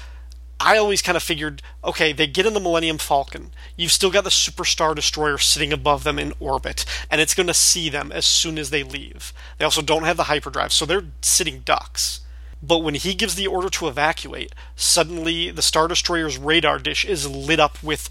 [0.60, 3.52] I always kind of figured, okay, they get in the Millennium Falcon.
[3.76, 7.54] You've still got the Superstar Destroyer sitting above them in orbit, and it's going to
[7.54, 9.34] see them as soon as they leave.
[9.58, 12.22] They also don't have the hyperdrive, so they're sitting ducks.
[12.62, 17.30] But when he gives the order to evacuate, suddenly the Star Destroyer's radar dish is
[17.30, 18.10] lit up with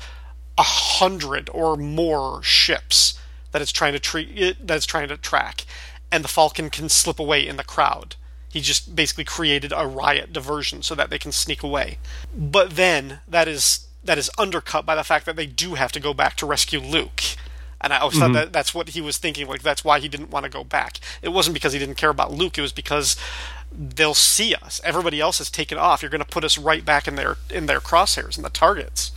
[0.59, 3.19] a hundred or more ships
[3.53, 5.65] that it's trying to treat that it's trying to track,
[6.13, 8.15] and the Falcon can slip away in the crowd.
[8.49, 11.97] He just basically created a riot diversion so that they can sneak away.
[12.37, 16.01] But then that is that is undercut by the fact that they do have to
[16.01, 17.23] go back to rescue Luke.
[17.81, 18.35] And I always thought mm-hmm.
[18.35, 19.49] that that's what he was thinking.
[19.49, 20.99] Like that's why he didn't want to go back.
[21.23, 22.59] It wasn't because he didn't care about Luke.
[22.59, 23.17] It was because
[23.73, 24.81] they'll see us.
[24.85, 26.03] Everybody else has taken off.
[26.03, 29.13] You're going to put us right back in their in their crosshairs and the targets.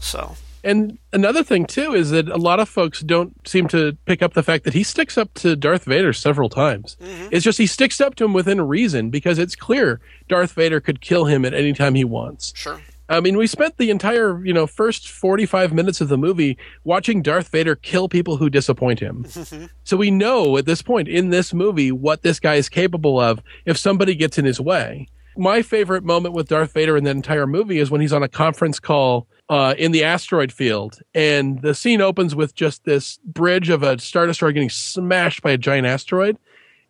[0.00, 4.20] So And another thing too is that a lot of folks don't seem to pick
[4.20, 6.96] up the fact that he sticks up to Darth Vader several times.
[7.00, 7.28] Mm-hmm.
[7.30, 11.00] It's just he sticks up to him within reason because it's clear Darth Vader could
[11.00, 12.52] kill him at any time he wants.
[12.56, 12.80] sure.
[13.08, 17.22] I mean, we spent the entire, you know, first 45 minutes of the movie watching
[17.22, 19.22] Darth Vader kill people who disappoint him.
[19.22, 19.66] Mm-hmm.
[19.84, 23.40] so we know at this point in this movie what this guy is capable of
[23.64, 25.06] if somebody gets in his way.
[25.36, 28.28] My favorite moment with Darth Vader in the entire movie is when he's on a
[28.28, 33.68] conference call uh, in the asteroid field, and the scene opens with just this bridge
[33.70, 36.36] of a Star Destroyer getting smashed by a giant asteroid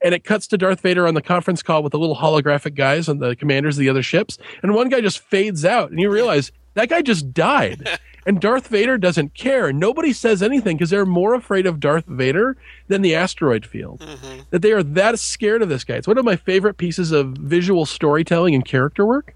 [0.03, 3.09] and it cuts to Darth Vader on the conference call with the little holographic guys
[3.09, 6.11] and the commanders of the other ships, and one guy just fades out, and you
[6.11, 7.89] realize that guy just died.
[8.27, 9.73] and Darth Vader doesn't care.
[9.73, 12.57] Nobody says anything because they're more afraid of Darth Vader
[12.89, 14.01] than the asteroid field.
[14.01, 14.41] Mm-hmm.
[14.51, 15.95] That they are that scared of this guy.
[15.95, 19.35] It's one of my favorite pieces of visual storytelling and character work.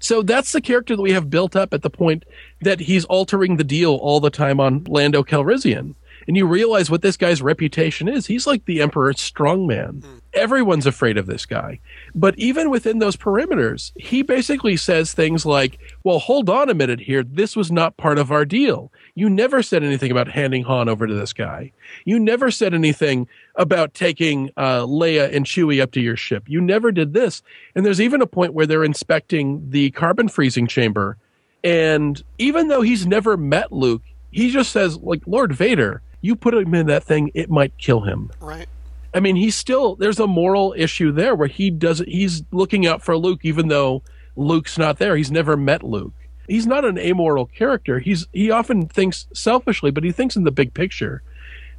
[0.00, 2.24] So that's the character that we have built up at the point
[2.62, 5.94] that he's altering the deal all the time on Lando Calrissian
[6.26, 8.26] and you realize what this guy's reputation is.
[8.26, 10.00] He's like the emperor's strongman.
[10.02, 10.20] Mm.
[10.32, 11.80] Everyone's afraid of this guy.
[12.14, 17.00] But even within those perimeters, he basically says things like, well, hold on a minute
[17.00, 17.24] here.
[17.24, 18.92] This was not part of our deal.
[19.20, 21.72] You never said anything about handing Han over to this guy.
[22.06, 26.44] You never said anything about taking uh, Leia and Chewie up to your ship.
[26.46, 27.42] You never did this.
[27.74, 31.18] And there's even a point where they're inspecting the carbon freezing chamber.
[31.62, 34.00] And even though he's never met Luke,
[34.30, 38.00] he just says, like, Lord Vader, you put him in that thing, it might kill
[38.00, 38.30] him.
[38.40, 38.70] Right.
[39.12, 43.02] I mean, he's still there's a moral issue there where he doesn't he's looking out
[43.02, 44.02] for Luke even though
[44.34, 45.14] Luke's not there.
[45.14, 46.14] He's never met Luke.
[46.50, 48.00] He's not an amoral character.
[48.00, 51.22] He's he often thinks selfishly, but he thinks in the big picture.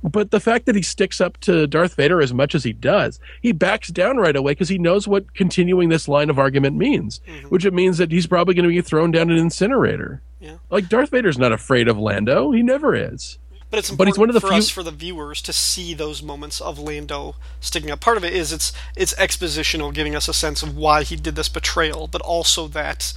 [0.02, 3.20] But the fact that he sticks up to Darth Vader as much as he does,
[3.42, 7.20] he backs down right away because he knows what continuing this line of argument means,
[7.28, 7.50] mm-hmm.
[7.50, 10.22] which it means that he's probably going to be thrown down an incinerator.
[10.40, 10.56] Yeah.
[10.70, 12.52] Like Darth Vader's not afraid of Lando.
[12.52, 13.38] He never is.
[13.70, 14.58] But it's important but he's one of the for few...
[14.58, 18.00] us, for the viewers, to see those moments of Lando sticking up.
[18.00, 21.36] Part of it is it's it's expositional, giving us a sense of why he did
[21.36, 23.14] this betrayal, but also that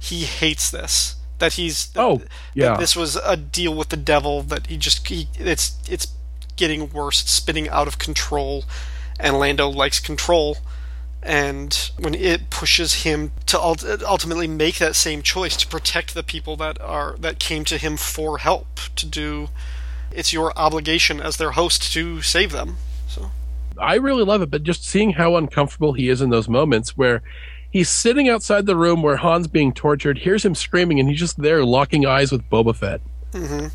[0.00, 1.14] he hates this.
[1.38, 2.22] That he's oh
[2.54, 2.76] yeah.
[2.76, 4.42] this was a deal with the devil.
[4.42, 6.08] That he just he, it's it's
[6.56, 7.22] getting worse.
[7.22, 8.64] It's spinning out of control,
[9.20, 10.58] and Lando likes control.
[11.22, 16.56] And when it pushes him to ultimately make that same choice to protect the people
[16.56, 19.50] that are that came to him for help to do
[20.12, 22.76] it's your obligation as their host to save them.
[23.06, 23.30] So
[23.78, 27.22] I really love it, but just seeing how uncomfortable he is in those moments where
[27.70, 31.40] he's sitting outside the room where Han's being tortured, hears him screaming, and he's just
[31.40, 33.00] there locking eyes with Boba Fett.
[33.32, 33.68] Mm-hmm.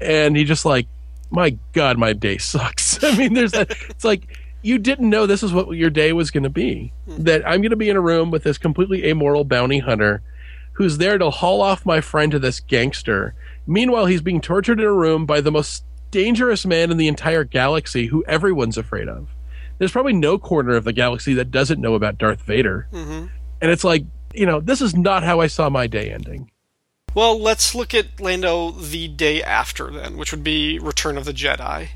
[0.00, 0.86] And he just like,
[1.30, 3.02] my God, my day sucks.
[3.04, 3.70] I mean, there's that.
[3.88, 6.92] it's like you didn't know this is what your day was going to be.
[7.08, 7.24] Mm-hmm.
[7.24, 10.22] That I'm going to be in a room with this completely amoral bounty hunter
[10.74, 13.34] who's there to haul off my friend to this gangster
[13.66, 17.44] Meanwhile, he's being tortured in a room by the most dangerous man in the entire
[17.44, 19.28] galaxy who everyone's afraid of.
[19.78, 22.86] There's probably no corner of the galaxy that doesn't know about Darth Vader.
[22.92, 23.26] Mm-hmm.
[23.62, 24.04] And it's like,
[24.34, 26.50] you know, this is not how I saw my day ending.
[27.14, 31.32] Well, let's look at Lando the day after then, which would be Return of the
[31.32, 31.88] Jedi.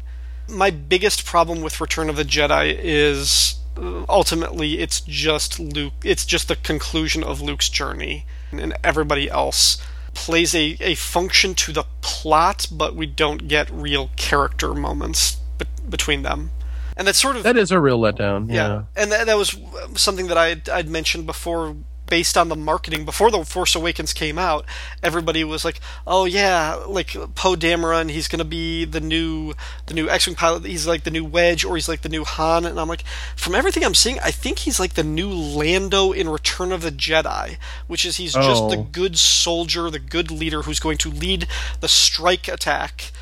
[0.48, 6.24] My biggest problem with Return of the Jedi is uh, ultimately it's just Luke, it's
[6.24, 9.82] just the conclusion of Luke's journey and everybody else
[10.14, 15.66] plays a, a function to the plot, but we don't get real character moments be-
[15.88, 16.50] between them.
[16.96, 18.48] And that's sort of that is a real letdown.
[18.48, 18.82] Yeah, yeah.
[18.96, 19.56] and that, that was
[19.94, 21.76] something that I I'd, I'd mentioned before
[22.08, 24.64] based on the marketing before the Force Awakens came out,
[25.02, 29.54] everybody was like, "Oh yeah, like Poe Dameron, he's gonna be the new
[29.86, 30.64] the new X-wing pilot.
[30.64, 33.04] He's like the new Wedge, or he's like the new Han." And I'm like,
[33.36, 36.92] from everything I'm seeing, I think he's like the new Lando in Return of the
[36.92, 38.42] Jedi, which is he's oh.
[38.42, 38.88] just the oh.
[38.90, 41.46] good soldier, the good leader who's going to lead
[41.80, 43.12] the strike attack,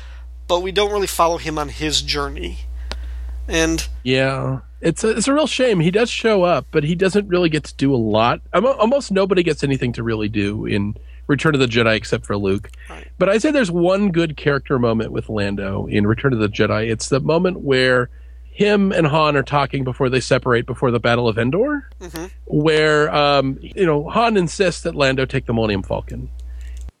[0.47, 2.59] but we don't really follow him on his journey.
[3.47, 5.79] And yeah, it's a, it's a real shame.
[5.79, 8.41] He does show up, but he doesn't really get to do a lot.
[8.53, 10.95] Almost nobody gets anything to really do in
[11.27, 12.69] Return of the Jedi except for Luke.
[12.89, 13.07] Right.
[13.17, 16.89] But I say there's one good character moment with Lando in Return of the Jedi.
[16.89, 18.09] It's the moment where
[18.55, 22.25] him and Han are talking before they separate before the Battle of Endor, mm-hmm.
[22.45, 26.29] where um, you know Han insists that Lando take the Millennium Falcon,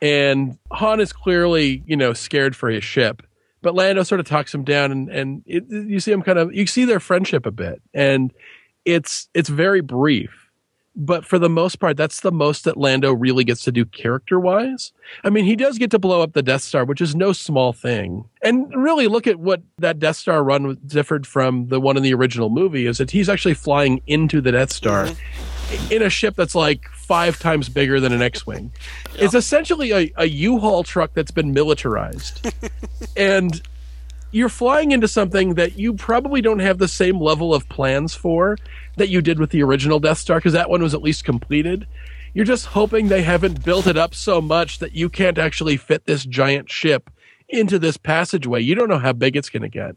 [0.01, 3.21] and Han is clearly you know scared for his ship
[3.65, 6.53] but Lando sort of talks him down, and and it, you see him kind of
[6.53, 8.31] you see their friendship a bit, and
[8.85, 10.51] it's it's very brief,
[10.95, 14.39] but for the most part, that's the most that Lando really gets to do character
[14.39, 14.93] wise.
[15.23, 17.73] I mean, he does get to blow up the Death Star, which is no small
[17.73, 18.25] thing.
[18.43, 22.13] And really, look at what that Death Star run differed from the one in the
[22.13, 25.07] original movie is that he's actually flying into the Death Star.
[25.07, 25.44] Mm-hmm
[25.89, 28.71] in a ship that's like five times bigger than an X-wing.
[28.73, 28.81] Yep.
[29.23, 32.45] It's essentially a, a U-Haul truck that's been militarized,
[33.17, 33.61] and
[34.31, 38.57] you're flying into something that you probably don't have the same level of plans for
[38.97, 41.87] that you did with the original Death Star because that one was at least completed.
[42.33, 46.05] you're just hoping they haven't built it up so much that you can't actually fit
[46.05, 47.09] this giant ship
[47.47, 48.59] into this passageway.
[48.59, 49.95] You don't know how big it's going to get.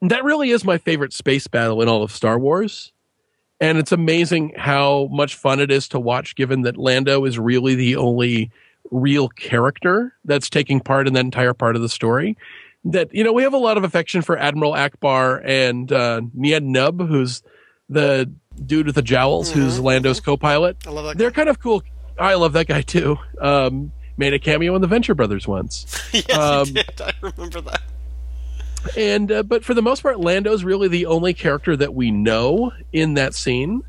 [0.00, 2.93] And that really is my favorite space battle in all of Star Wars.
[3.60, 7.74] And it's amazing how much fun it is to watch, given that Lando is really
[7.74, 8.50] the only
[8.90, 12.36] real character that's taking part in that entire part of the story.
[12.84, 16.74] That, you know, we have a lot of affection for Admiral Ackbar and uh, Nien
[16.74, 17.42] Nunb, who's
[17.88, 18.30] the
[18.64, 20.76] dude with the jowls, who's Lando's co pilot.
[20.86, 21.18] I love that.
[21.18, 21.82] They're kind of cool.
[22.18, 23.16] I love that guy too.
[23.40, 25.86] Um, made a cameo in the Venture Brothers once.
[26.12, 26.68] yes, um.
[27.00, 27.82] I remember that.
[28.96, 32.72] And uh, but for the most part, Lando's really the only character that we know
[32.92, 33.82] in that scene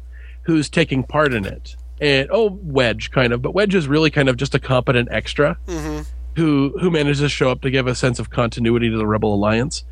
[0.44, 1.76] who's taking part in it.
[2.02, 5.58] And oh, Wedge kind of, but Wedge is really kind of just a competent extra
[5.68, 6.02] hmm
[6.36, 9.34] who who manages to show up to give a sense of continuity to the Rebel
[9.34, 9.84] Alliance.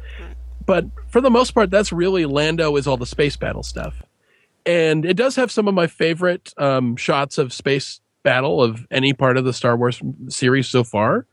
[0.66, 4.01] But for the most part, that's really Lando is all the space battle stuff,
[4.66, 9.14] and it does have some of my favorite um, shots of space battle of any
[9.14, 11.26] part of the Star Wars series so far.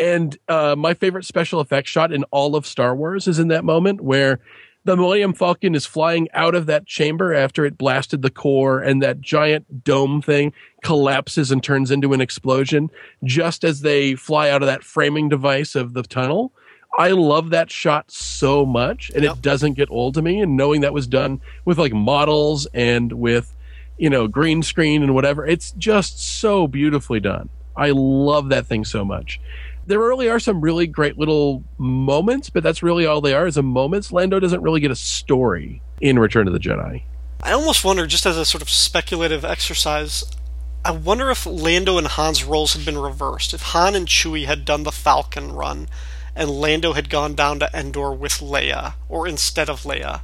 [0.00, 3.64] And uh, my favorite special effects shot in all of Star Wars is in that
[3.64, 4.40] moment where
[4.84, 9.02] the Millennium Falcon is flying out of that chamber after it blasted the core, and
[9.02, 10.52] that giant dome thing
[10.84, 12.88] collapses and turns into an explosion
[13.24, 16.52] just as they fly out of that framing device of the tunnel.
[16.98, 19.36] I love that shot so much, and Yep.
[19.36, 20.40] it doesn't get old to me.
[20.40, 23.52] And knowing that was done with like models and with,
[23.98, 27.48] you know, green screen and whatever, it's just so beautifully done.
[27.76, 29.40] I love that thing so much.
[29.86, 33.56] There really are some really great little moments, but that's really all they are is
[33.56, 34.12] a moments.
[34.12, 37.02] Lando doesn't really get a story in Return of the Jedi.
[37.42, 40.24] I almost wonder, just as a sort of speculative exercise,
[40.84, 43.54] I wonder if Lando and Han's roles had been reversed.
[43.54, 45.88] If Han and Chewie had done the Falcon run,
[46.34, 50.20] and Lando had gone down to Endor with Leia, or instead of Leia.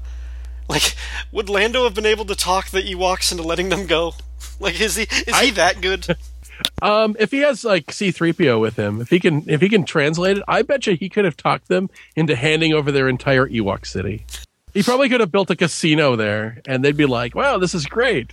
[0.69, 0.95] Like,
[1.33, 4.15] would Lando have been able to talk the Ewoks into letting them go?
[4.59, 6.17] Like, is he is he that good?
[6.81, 10.39] Um, if he has like C3PO with him, if he can if he can translate
[10.39, 13.87] it, I bet you he could have talked them into handing over their entire Ewok
[13.87, 14.27] city.
[14.75, 17.87] He probably could have built a casino there and they'd be like, "Wow, this is
[17.87, 18.33] great."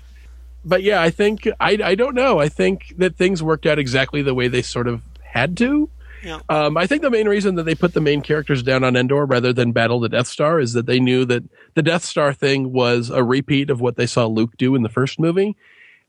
[0.66, 2.40] But yeah, I think I I don't know.
[2.40, 5.90] I think that things worked out exactly the way they sort of had to.
[6.24, 6.40] Yeah.
[6.50, 9.26] Um, I think the main reason that they put the main characters down on Endor
[9.26, 11.44] rather than battle the Death Star is that they knew that
[11.76, 14.90] the Death Star thing was a repeat of what they saw Luke do in the
[14.90, 15.56] first movie,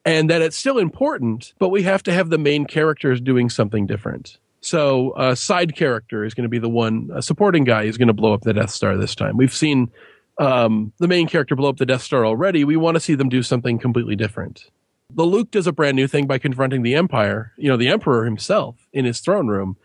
[0.05, 3.87] and that it's still important, but we have to have the main characters doing something
[3.87, 4.39] different.
[4.61, 8.09] So a side character is going to be the one, a supporting guy is going
[8.09, 9.37] to blow up the Death Star this time.
[9.37, 9.91] We've seen
[10.39, 12.65] um, the main character blow up the Death Star already.
[12.65, 14.71] We want to see them do something completely different.
[15.13, 18.25] The Luke does a brand new thing by confronting the Empire, you know, the Emperor
[18.25, 19.77] himself in his throne room.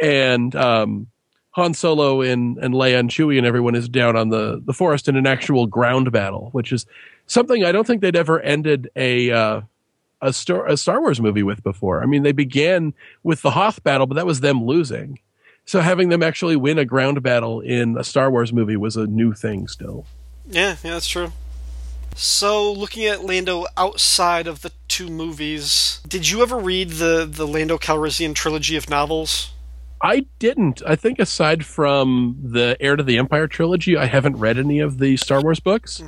[0.00, 1.06] And um,
[1.52, 5.08] Han Solo and, and Leia and Chewie and everyone is down on the, the forest
[5.08, 6.86] in an actual ground battle, which is
[7.32, 9.60] something I don't think they'd ever ended a uh,
[10.20, 12.02] a Star a Star Wars movie with before.
[12.02, 15.18] I mean, they began with the Hoth battle, but that was them losing.
[15.64, 19.06] So having them actually win a ground battle in a Star Wars movie was a
[19.06, 20.06] new thing still.
[20.48, 21.32] Yeah, yeah, that's true.
[22.14, 27.46] So, looking at Lando outside of the two movies, did you ever read the the
[27.46, 29.52] Lando Calrissian trilogy of novels?
[30.02, 30.82] I didn't.
[30.84, 34.98] I think aside from the Heir to the Empire trilogy, I haven't read any of
[34.98, 36.02] the Star Wars books.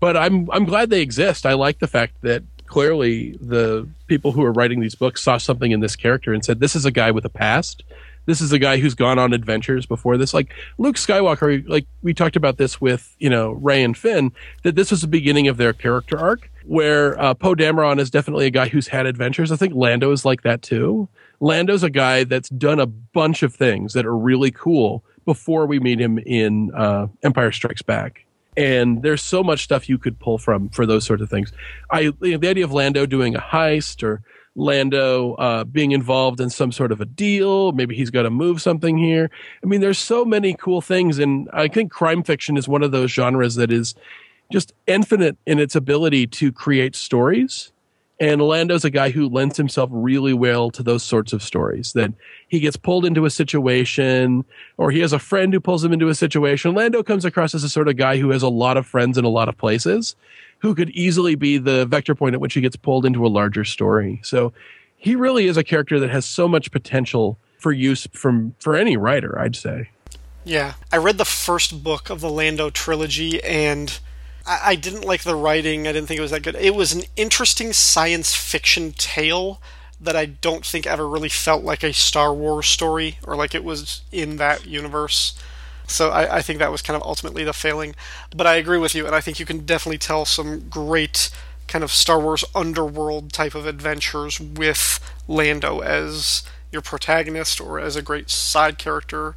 [0.00, 1.44] But I'm I'm glad they exist.
[1.44, 5.70] I like the fact that clearly the people who are writing these books saw something
[5.70, 7.82] in this character and said this is a guy with a past.
[8.26, 10.32] This is a guy who's gone on adventures before this.
[10.32, 14.32] Like Luke Skywalker, like we talked about this with, you know, Rey and Finn,
[14.62, 18.46] that this was the beginning of their character arc where uh, Poe Dameron is definitely
[18.46, 19.52] a guy who's had adventures.
[19.52, 21.08] I think Lando is like that too.
[21.40, 25.80] Lando's a guy that's done a bunch of things that are really cool before we
[25.80, 28.24] meet him in uh, Empire Strikes Back.
[28.56, 31.52] And there's so much stuff you could pull from for those sorts of things.
[31.90, 34.22] I you know, the idea of Lando doing a heist or
[34.56, 37.72] Lando uh, being involved in some sort of a deal.
[37.72, 39.30] Maybe he's got to move something here.
[39.62, 42.92] I mean, there's so many cool things, and I think crime fiction is one of
[42.92, 43.94] those genres that is
[44.52, 47.72] just infinite in its ability to create stories.
[48.20, 51.92] And Lando's a guy who lends himself really well to those sorts of stories.
[51.94, 52.12] That
[52.46, 54.44] he gets pulled into a situation,
[54.76, 56.74] or he has a friend who pulls him into a situation.
[56.74, 59.24] Lando comes across as a sort of guy who has a lot of friends in
[59.24, 60.14] a lot of places,
[60.60, 63.64] who could easily be the vector point at which he gets pulled into a larger
[63.64, 64.20] story.
[64.22, 64.52] So
[64.96, 68.96] he really is a character that has so much potential for use from for any
[68.96, 69.90] writer, I'd say.
[70.44, 73.98] Yeah, I read the first book of the Lando trilogy, and
[74.46, 75.86] I, I didn't like the writing.
[75.86, 76.56] I didn't think it was that good.
[76.56, 79.60] It was an interesting science fiction tale
[80.00, 83.64] that I don't think ever really felt like a Star Wars story or like it
[83.64, 85.34] was in that universe.
[85.86, 87.94] So I, I think that was kind of ultimately the failing.
[88.34, 91.30] But I agree with you, and I think you can definitely tell some great
[91.68, 97.96] kind of Star Wars underworld type of adventures with Lando as your protagonist or as
[97.96, 99.36] a great side character.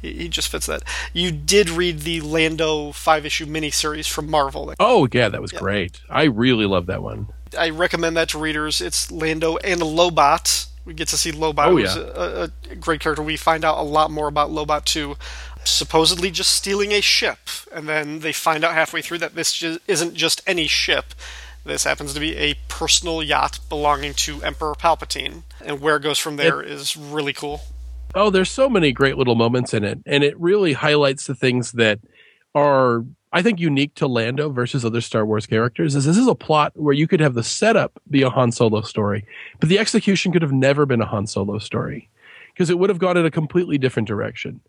[0.00, 0.82] He, just fits that.
[1.12, 4.72] You did read the Lando five issue miniseries from Marvel.
[4.78, 6.00] Oh yeah, that was great.
[6.08, 7.28] I really love that one.
[7.58, 8.80] I recommend that to readers.
[8.80, 10.66] It's Lando and Lobot.
[10.84, 12.02] We get to see Lobot, Oh, who's yeah.
[12.14, 13.22] a, a great character.
[13.22, 15.16] We find out a lot more about Lobot too.
[15.64, 17.38] Supposedly just stealing a ship,
[17.72, 21.14] and then they find out halfway through that this isn't just any ship.
[21.64, 26.18] This happens to be a personal yacht belonging to Emperor Palpatine, and where it goes
[26.18, 27.62] from there is really cool.
[28.14, 31.72] Oh, there's so many great little moments in it, and it really highlights the things
[31.72, 32.00] that
[32.54, 35.94] are, I think, unique to Lando versus other Star Wars characters.
[35.94, 38.80] Is this is a plot where you could have the setup be a Han Solo
[38.80, 39.26] story,
[39.60, 42.08] but the execution could have never been a Han Solo story
[42.52, 44.60] because it would have gone in a completely different direction.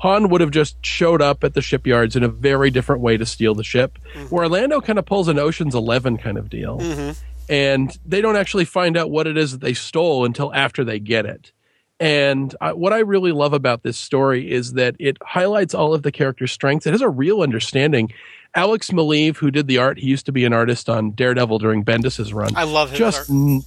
[0.00, 3.26] Han would have just showed up at the shipyards in a very different way to
[3.26, 4.34] steal the ship, mm-hmm.
[4.34, 7.12] where Lando kind of pulls an Ocean's Eleven kind of deal, mm-hmm.
[7.48, 10.98] and they don't actually find out what it is that they stole until after they
[10.98, 11.52] get it.
[12.00, 16.02] And I, what I really love about this story is that it highlights all of
[16.02, 16.86] the characters' strengths.
[16.86, 18.10] It has a real understanding.
[18.54, 21.84] Alex Maleev, who did the art, he used to be an artist on Daredevil during
[21.84, 22.56] Bendis's run.
[22.56, 23.62] I love his just, art.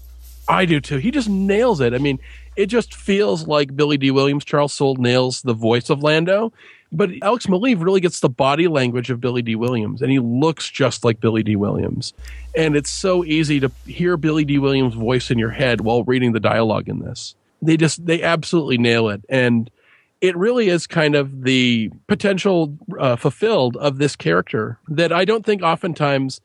[0.48, 0.98] I do too.
[0.98, 1.94] He just nails it.
[1.94, 2.20] I mean,
[2.56, 4.44] it just feels like Billy Dee Williams.
[4.44, 6.52] Charles Soule nails the voice of Lando,
[6.92, 10.70] but Alex Maleev really gets the body language of Billy Dee Williams, and he looks
[10.70, 12.14] just like Billy Dee Williams.
[12.56, 16.34] And it's so easy to hear Billy Dee Williams' voice in your head while reading
[16.34, 17.36] the dialogue in this.
[17.66, 19.70] They just they absolutely nail it, and
[20.22, 25.46] it really is kind of the potential uh, fulfilled of this character that I don't
[25.46, 26.40] think oftentimes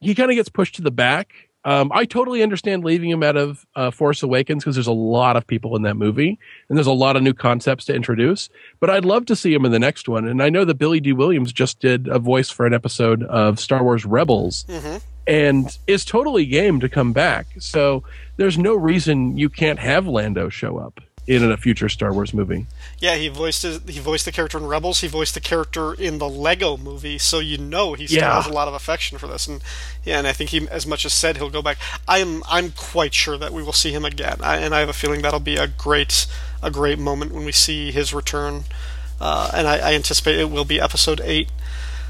[0.00, 1.32] he kind of gets pushed to the back.
[1.64, 5.36] Um, I totally understand leaving him out of uh, Force Awakens because there's a lot
[5.36, 6.38] of people in that movie
[6.68, 8.48] and there's a lot of new concepts to introduce.
[8.80, 10.26] But I'd love to see him in the next one.
[10.26, 13.60] And I know that Billy Dee Williams just did a voice for an episode of
[13.60, 14.64] Star Wars Rebels
[15.26, 17.46] and is totally game to come back.
[17.58, 18.04] So
[18.38, 22.64] there's no reason you can't have Lando show up in a future Star Wars movie.
[23.00, 25.02] Yeah, he voiced his, he voiced the character in Rebels.
[25.02, 28.36] He voiced the character in the Lego Movie, so you know he still Yeah.
[28.40, 29.46] has a lot of affection for this.
[29.46, 29.62] And
[30.06, 31.76] yeah, and I think he, as much as said, he'll go back.
[32.08, 34.94] I'm I'm quite sure that we will see him again, I, and I have a
[34.94, 36.26] feeling that'll be a great
[36.62, 38.64] a great moment when we see his return.
[39.20, 41.50] Uh, and I, I anticipate it will be Episode Eight.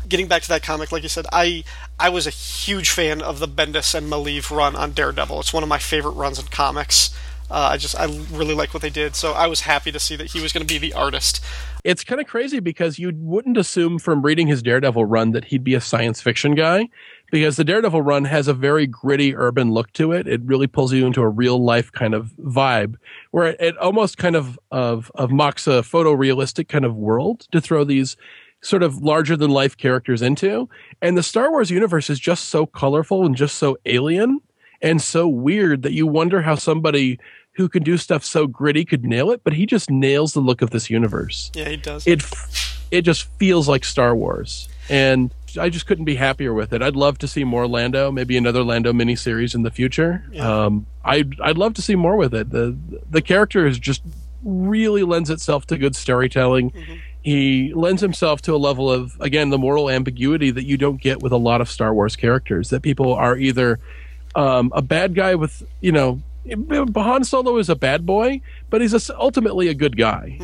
[0.08, 1.64] Getting back to that comic, like you said, I
[1.98, 5.40] I was a huge fan of the Bendis and Maleev run on Daredevil.
[5.40, 7.10] It's one of my favorite runs in comics.
[7.50, 10.16] Uh, I just I really like what they did, so I was happy to see
[10.16, 11.42] that he was going to be the artist.
[11.84, 15.64] it's kind of crazy because you wouldn't assume from reading his Daredevil run that he'd
[15.64, 16.88] be a science fiction guy
[17.30, 20.26] because the Daredevil run has a very gritty urban look to it.
[20.26, 22.96] It really pulls you into a real life kind of vibe
[23.30, 27.60] where it, it almost kind of, of, of mocks a photorealistic kind of world to
[27.60, 28.16] throw these
[28.60, 30.68] sort of larger than life characters into.
[31.00, 34.40] And the Star Wars universe is just so colorful and just so alien
[34.82, 37.18] and so weird that you wonder how somebody
[37.52, 40.62] who can do stuff so gritty could nail it, but he just nails the look
[40.62, 42.06] of this universe Yeah, he does.
[42.06, 42.22] it
[42.90, 46.82] it just feels like Star Wars, and I just couldn't be happier with it.
[46.82, 50.24] I'd love to see more Lando, maybe another Lando miniseries in the future.
[50.32, 50.64] Yeah.
[50.66, 52.50] Um, I'd I'd love to see more with it.
[52.50, 52.76] the
[53.10, 54.02] The character is just
[54.44, 56.72] really lends itself to good storytelling.
[57.22, 61.20] He lends himself to a level of again the moral ambiguity that you don't get
[61.22, 62.70] with a lot of Star Wars characters.
[62.70, 63.78] That people are either
[64.34, 66.22] um, a bad guy with you know.
[66.96, 68.40] Han Solo is a bad boy,
[68.70, 70.38] but he's a, ultimately a good guy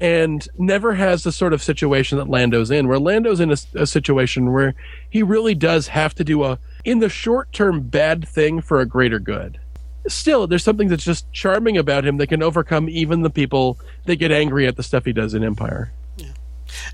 [0.00, 3.84] and never has the sort of situation that Lando's in, where Lando's in a, a
[3.86, 4.76] situation where
[5.10, 8.86] he really does have to do a, in the short term, bad thing for a
[8.86, 9.58] greater good.
[10.06, 14.16] Still, there's something that's just charming about him that can overcome even the people that
[14.16, 15.90] get angry at the stuff he does in Empire.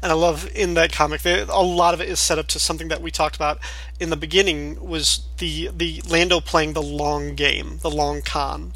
[0.02, 2.58] And I love in that comic there a lot of it is set up to
[2.58, 3.58] something that we talked about
[3.98, 8.72] in the beginning was the the Lando playing the long game, the long con.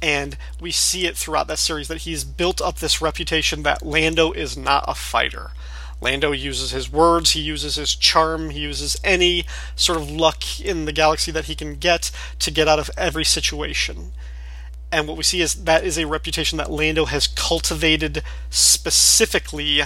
[0.00, 4.32] And we see it throughout that series that he's built up this reputation that Lando
[4.32, 5.52] is not a fighter.
[6.00, 9.46] Lando uses his words, he uses his charm, he uses any
[9.76, 12.10] sort of luck in the galaxy that he can get
[12.40, 14.12] to get out of every situation.
[14.90, 19.82] And what we see is that is a reputation that Lando has cultivated specifically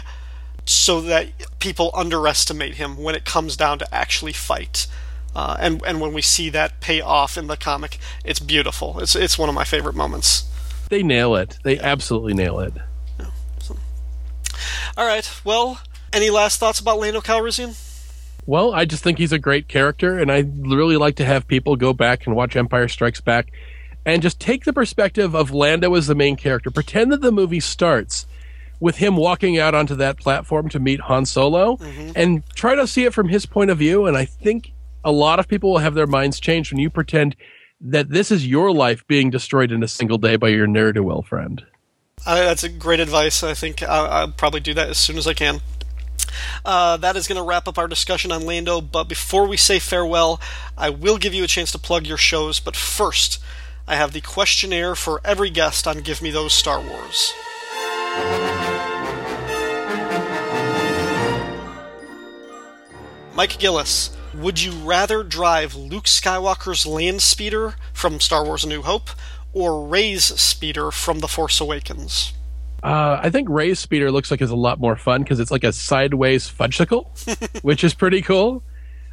[0.67, 1.29] so that
[1.61, 4.87] people underestimate him when it comes down to actually fight.
[5.35, 8.99] Uh, and and when we see that pay off in the comic, it's beautiful.
[9.01, 10.45] It's it's one of my favorite moments.
[10.89, 11.59] They nail it.
[11.63, 12.75] They absolutely nail it.
[14.97, 15.31] All right.
[15.45, 15.81] Well,
[16.13, 17.83] any last thoughts about Lando Calrissian?
[18.47, 21.77] Well, I just think he's a great character, and I really like to have people
[21.77, 23.53] go back and watch Empire Strikes Back
[24.07, 26.71] and just take the perspective of Lando as the main character.
[26.71, 28.25] Pretend that the movie starts
[28.81, 31.79] with him walking out onto that platform to meet Han Solo
[32.15, 34.07] and try to see it from his point of view.
[34.07, 34.73] And I think
[35.05, 37.37] a lot of people will have their minds changed when you pretend
[37.81, 41.03] that this is your life being destroyed in a single day by your ne'er do
[41.03, 41.65] well friend.
[42.25, 43.43] Uh, that's a great advice.
[43.43, 45.61] I think I'll, I'll, probably do that as soon as I can.
[46.65, 48.81] Uh, that is going to wrap up our discussion on Lando.
[48.81, 50.41] But before we say farewell,
[50.77, 52.59] I will give you a chance to plug your shows.
[52.59, 53.39] But first,
[53.87, 57.33] I have the questionnaire for every guest on Give Me Those Star Wars.
[63.37, 68.81] Mike Gillis, would you rather drive Luke Skywalker's land speeder from Star Wars A New
[68.81, 69.11] Hope
[69.53, 72.33] or Rey's speeder from The Force Awakens?
[72.83, 75.65] Uh, I think Rey's speeder looks like it's a lot more fun because it's like
[75.65, 78.63] a sideways fudgesicle, which is pretty cool.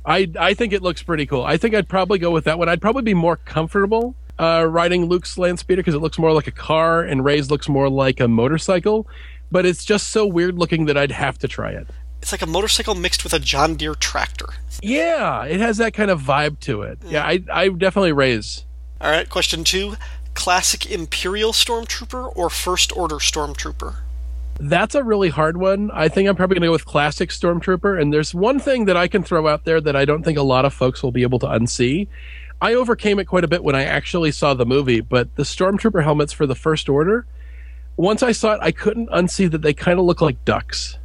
[0.06, 1.44] I I think it looks pretty cool.
[1.44, 2.70] I think I'd probably go with that one.
[2.70, 6.48] I'd probably be more comfortable uh, riding Luke's land speeder because it looks more like
[6.48, 9.06] a car and Rey's looks more like a motorcycle.
[9.52, 11.88] But it's just so weird looking that I'd have to try it.
[12.24, 14.46] It's like a motorcycle mixed with a John Deere tractor.
[14.82, 17.00] Yeah, it has that kind of vibe to it.
[17.06, 18.64] Yeah, I I definitely Rey's.
[19.02, 19.98] All right, question two:
[20.34, 23.96] Classic Imperial Stormtrooper or First Order Stormtrooper?
[24.58, 25.92] That's a really hard one.
[25.92, 28.02] I think I'm probably going to go with classic Stormtrooper.
[28.02, 30.44] And there's one thing that I can throw out there that I don't think a
[30.44, 32.08] lot of folks will be able to unsee.
[32.62, 36.04] I overcame it quite a bit when I actually saw the movie, but the Stormtrooper
[36.06, 37.26] helmets for the First Order,
[37.98, 40.98] once I saw it, I couldn't unsee that they kind of look like ducks.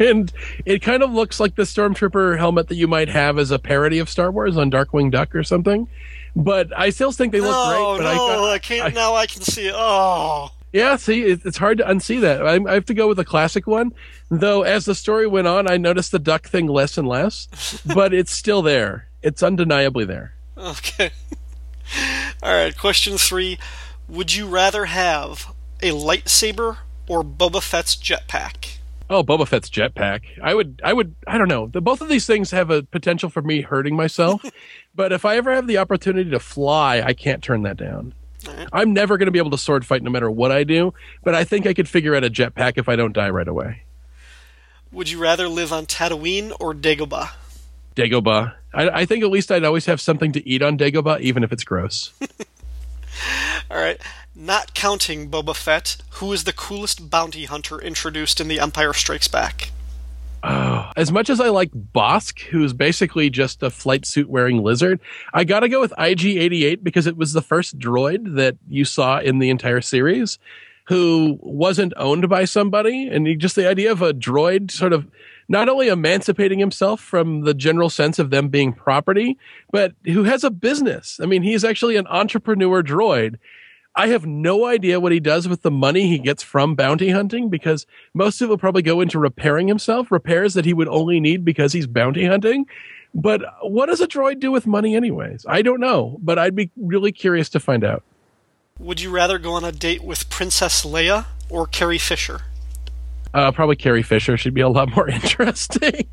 [0.00, 0.32] And
[0.64, 3.98] it kind of looks like the Stormtrooper helmet that you might have as a parody
[3.98, 5.86] of Star Wars on Darkwing Duck or something.
[6.34, 8.06] But I still think they look no, great.
[8.06, 8.86] But no, I, I can't.
[8.86, 9.74] I, now I can see it.
[9.76, 10.50] Oh.
[10.72, 12.46] Yeah, see, it's hard to unsee that.
[12.46, 13.92] I, I have to go with a classic one.
[14.30, 18.14] Though, as the story went on, I noticed the duck thing less and less, but
[18.14, 19.08] it's still there.
[19.20, 20.34] It's undeniably there.
[20.56, 21.10] Okay.
[22.42, 23.58] All right, question three.
[24.08, 26.78] Would you rather have a lightsaber
[27.08, 28.79] or Boba Fett's jetpack?
[29.10, 30.22] Oh, Boba Fett's jetpack.
[30.40, 31.66] I would, I would, I don't know.
[31.66, 34.40] The, both of these things have a potential for me hurting myself,
[34.94, 38.14] but if I ever have the opportunity to fly, I can't turn that down.
[38.46, 38.68] Right.
[38.72, 40.94] I'm never going to be able to sword fight no matter what I do,
[41.24, 43.82] but I think I could figure out a jetpack if I don't die right away.
[44.92, 47.30] Would you rather live on Tatooine or Dagobah?
[47.96, 48.54] Dagobah.
[48.72, 51.52] I, I think at least I'd always have something to eat on Dagobah, even if
[51.52, 52.12] it's gross.
[53.70, 54.00] All right.
[54.42, 59.28] Not counting Boba Fett, who is the coolest bounty hunter introduced in The Empire Strikes
[59.28, 59.70] Back?
[60.42, 64.98] Oh, as much as I like Bossk, who's basically just a flight suit wearing lizard,
[65.34, 69.20] I gotta go with IG 88 because it was the first droid that you saw
[69.20, 70.38] in the entire series
[70.86, 73.08] who wasn't owned by somebody.
[73.08, 75.06] And just the idea of a droid sort of
[75.50, 79.36] not only emancipating himself from the general sense of them being property,
[79.70, 81.20] but who has a business.
[81.22, 83.36] I mean, he's actually an entrepreneur droid
[84.00, 87.50] I have no idea what he does with the money he gets from bounty hunting
[87.50, 87.84] because
[88.14, 91.44] most of it will probably go into repairing himself, repairs that he would only need
[91.44, 92.64] because he's bounty hunting.
[93.14, 95.44] But what does a droid do with money, anyways?
[95.46, 98.02] I don't know, but I'd be really curious to find out.
[98.78, 102.40] Would you rather go on a date with Princess Leia or Carrie Fisher?
[103.34, 104.38] Uh, probably Carrie Fisher.
[104.38, 106.08] She'd be a lot more interesting.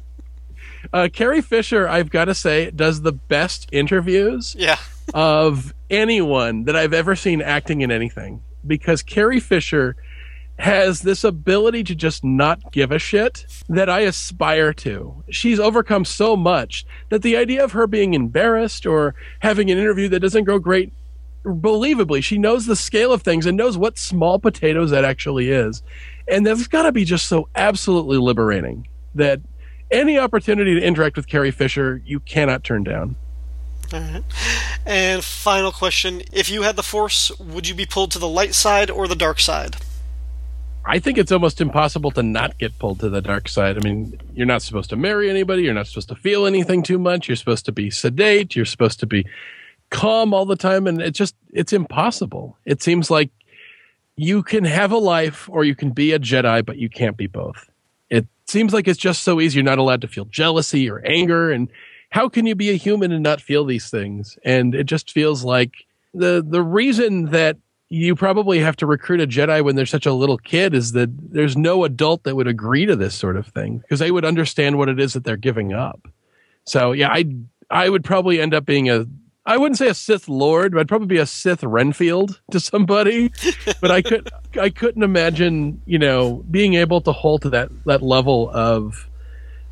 [0.91, 4.57] uh, Carrie Fisher, I've got to say, does the best interviews.
[4.59, 4.77] Yeah
[5.14, 9.95] of anyone that I've ever seen acting in anything because Carrie Fisher
[10.60, 15.24] has this ability to just not give a shit that I aspire to.
[15.30, 20.10] She's overcome so much that the idea of her being embarrassed or having an interview
[20.10, 20.93] that doesn't go great,
[21.43, 25.84] believably, she knows the scale of things and knows what small potatoes that actually is.
[26.28, 29.41] And that's got to be just so absolutely liberating that
[29.91, 33.16] any opportunity to interact with Carrie Fisher, you cannot turn down.
[33.89, 34.19] Mm-hmm.
[34.85, 38.53] And final question If you had the Force, would you be pulled to the light
[38.53, 39.78] side or the dark side?
[40.89, 43.78] I think it's almost impossible to not get pulled to the dark side.
[43.78, 45.63] I mean, you're not supposed to marry anybody.
[45.63, 47.28] You're not supposed to feel anything too much.
[47.28, 48.55] You're supposed to be sedate.
[48.55, 49.25] You're supposed to be
[49.89, 50.87] calm all the time.
[50.87, 52.57] And it just, it's impossible.
[52.63, 53.32] It seems like
[54.16, 57.28] you can have a life or you can be a Jedi, but you can't be
[57.28, 57.70] both.
[58.09, 59.57] It seems like it's just so easy.
[59.57, 61.51] You're not allowed to feel jealousy or anger.
[61.51, 61.70] And
[62.09, 64.38] how can you be a human and not feel these things?
[64.43, 67.58] And it just feels like the the reason that
[67.89, 71.09] you probably have to recruit a Jedi when they're such a little kid is that
[71.32, 74.78] there's no adult that would agree to this sort of thing because they would understand
[74.78, 76.08] what it is that they're giving up.
[76.66, 77.25] So yeah, I
[77.70, 79.05] I would probably end up being a
[79.46, 83.32] I wouldn't say a Sith Lord, but I'd probably be a Sith Renfield to somebody.
[83.82, 84.29] but I could
[84.59, 89.09] I couldn't imagine, you know, being able to hold to that that level of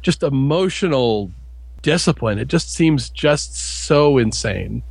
[0.02, 1.32] just emotional
[1.86, 2.40] discipline.
[2.40, 4.82] It just seems just so insane.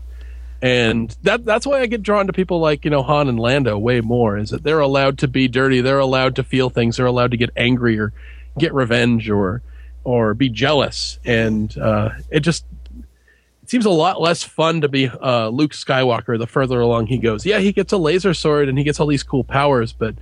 [0.63, 3.77] And that that's why I get drawn to people like, you know, Han and Lando
[3.77, 7.05] way more, is that they're allowed to be dirty, they're allowed to feel things, they're
[7.05, 8.13] allowed to get angry or
[8.59, 9.61] get revenge or
[10.05, 12.65] or be jealous, and uh, it just
[13.63, 17.19] it seems a lot less fun to be uh, Luke Skywalker the further along he
[17.19, 17.45] goes.
[17.45, 20.15] Yeah, he gets a laser sword and he gets all these cool powers, but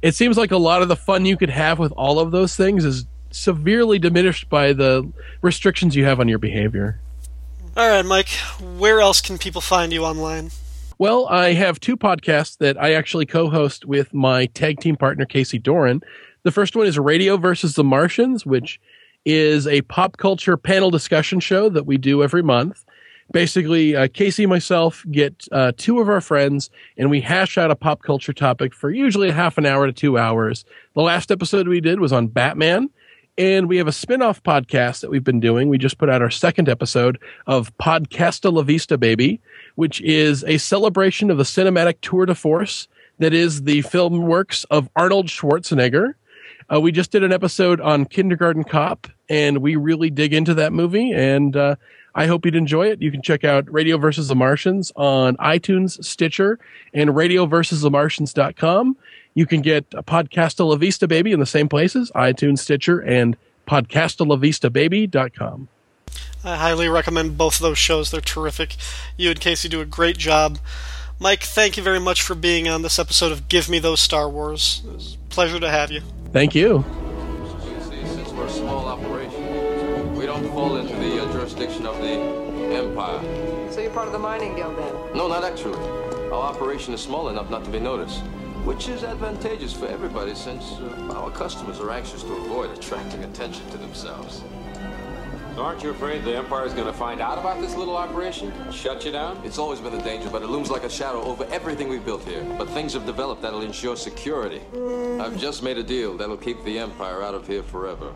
[0.00, 2.56] it seems like a lot of the fun you could have with all of those
[2.56, 5.10] things is severely diminished by the
[5.42, 7.00] restrictions you have on your behavior.
[7.76, 8.28] All right, Mike,
[8.78, 10.50] where else can people find you online?
[10.98, 15.24] Well, I have two podcasts that I actually co host with my tag team partner,
[15.24, 16.02] Casey Doran.
[16.44, 18.80] The first one is Radio versus the Martians, which
[19.24, 22.84] is a pop culture panel discussion show that we do every month.
[23.32, 27.70] Basically, uh, Casey and myself get uh, two of our friends and we hash out
[27.70, 30.64] a pop culture topic for usually a half an hour to two hours.
[30.94, 32.90] The last episode we did was on Batman.
[33.36, 35.68] And we have a spin off podcast that we've been doing.
[35.68, 39.40] We just put out our second episode of Podcasta La Vista Baby,
[39.74, 42.86] which is a celebration of the cinematic tour de force
[43.18, 46.14] that is the film works of Arnold Schwarzenegger.
[46.72, 50.72] Uh, we just did an episode on Kindergarten Cop, and we really dig into that
[50.72, 51.10] movie.
[51.12, 51.74] And uh,
[52.14, 53.02] I hope you'd enjoy it.
[53.02, 56.60] You can check out Radio versus the Martians on iTunes, Stitcher,
[56.92, 58.96] and RadioVersusTheMartians.com.
[59.34, 63.36] You can get a Podcasta La Vista Baby in the same places, iTunes, Stitcher, and
[63.66, 65.68] podcastalavistababy.com.
[66.44, 68.12] I highly recommend both of those shows.
[68.12, 68.76] They're terrific.
[69.16, 70.58] You and Casey do a great job.
[71.18, 74.28] Mike, thank you very much for being on this episode of Give Me Those Star
[74.28, 74.82] Wars.
[74.86, 76.02] It was a pleasure to have you.
[76.32, 76.84] Thank you.
[77.90, 82.10] Since we're a small operation, we don't fall into the uh, jurisdiction of the
[82.76, 83.20] Empire.
[83.72, 84.92] So you're part of the mining guild then?
[85.16, 85.78] No, not actually.
[86.30, 88.22] Our operation is small enough not to be noticed,
[88.64, 93.68] which is advantageous for everybody since uh, our customers are anxious to avoid attracting attention
[93.70, 94.42] to themselves.
[95.54, 98.52] So aren't you afraid the Empire's going to find out about this little operation?
[98.72, 99.40] Shut you down?
[99.44, 102.24] It's always been a danger, but it looms like a shadow over everything we've built
[102.24, 102.42] here.
[102.58, 104.62] But things have developed that'll ensure security.
[105.20, 108.14] I've just made a deal that'll keep the Empire out of here forever.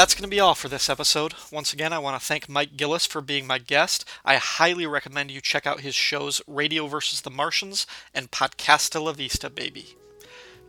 [0.00, 1.34] That's going to be all for this episode.
[1.52, 4.08] Once again, I want to thank Mike Gillis for being my guest.
[4.24, 7.20] I highly recommend you check out his shows Radio vs.
[7.20, 9.98] the Martians and Podcasta La Vista Baby.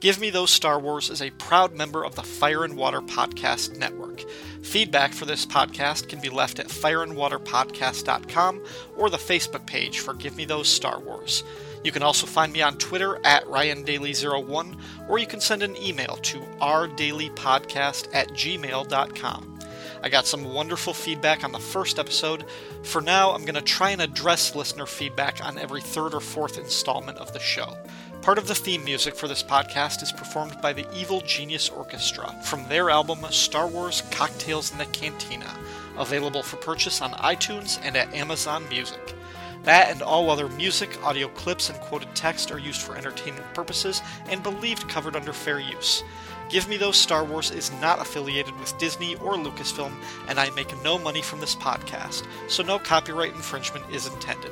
[0.02, 3.78] Give Me Those Star Wars is a proud member of the Fire and Water Podcast
[3.78, 4.26] Network.
[4.64, 8.62] Feedback for this podcast can be left at fireandwaterpodcast.com
[8.98, 11.46] or the Facebook page for Give Me Those Star Wars.
[11.84, 16.18] You can also find me on Twitter at RyanDaily01, or you can send an email
[16.24, 19.60] to rdailypodcast at gmail.com.
[20.04, 22.46] I got some wonderful feedback on the first episode.
[22.84, 26.58] For now, I'm going to try and address listener feedback on every third or fourth
[26.58, 27.78] installment of the show.
[28.24, 32.36] Part of the theme music for this podcast is performed by the Evil Genius Orchestra
[32.44, 35.58] from their album Star Wars Cocktails in the Cantina,
[35.98, 39.16] available for purchase on iTunes and at Amazon Music.
[39.64, 44.02] That and all other music, audio clips, and quoted text are used for entertainment purposes
[44.28, 46.04] and believed covered under fair use.
[46.50, 49.94] Give Me Those Star Wars is not affiliated with Disney or Lucasfilm,
[50.28, 54.52] and I make no money from this podcast, so no copyright infringement is intended.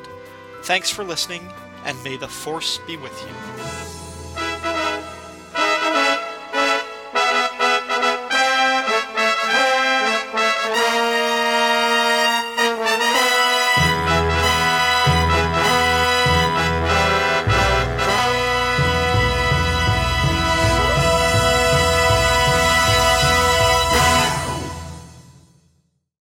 [0.64, 1.52] Thanks for listening,
[1.86, 3.99] and may the Force be with you.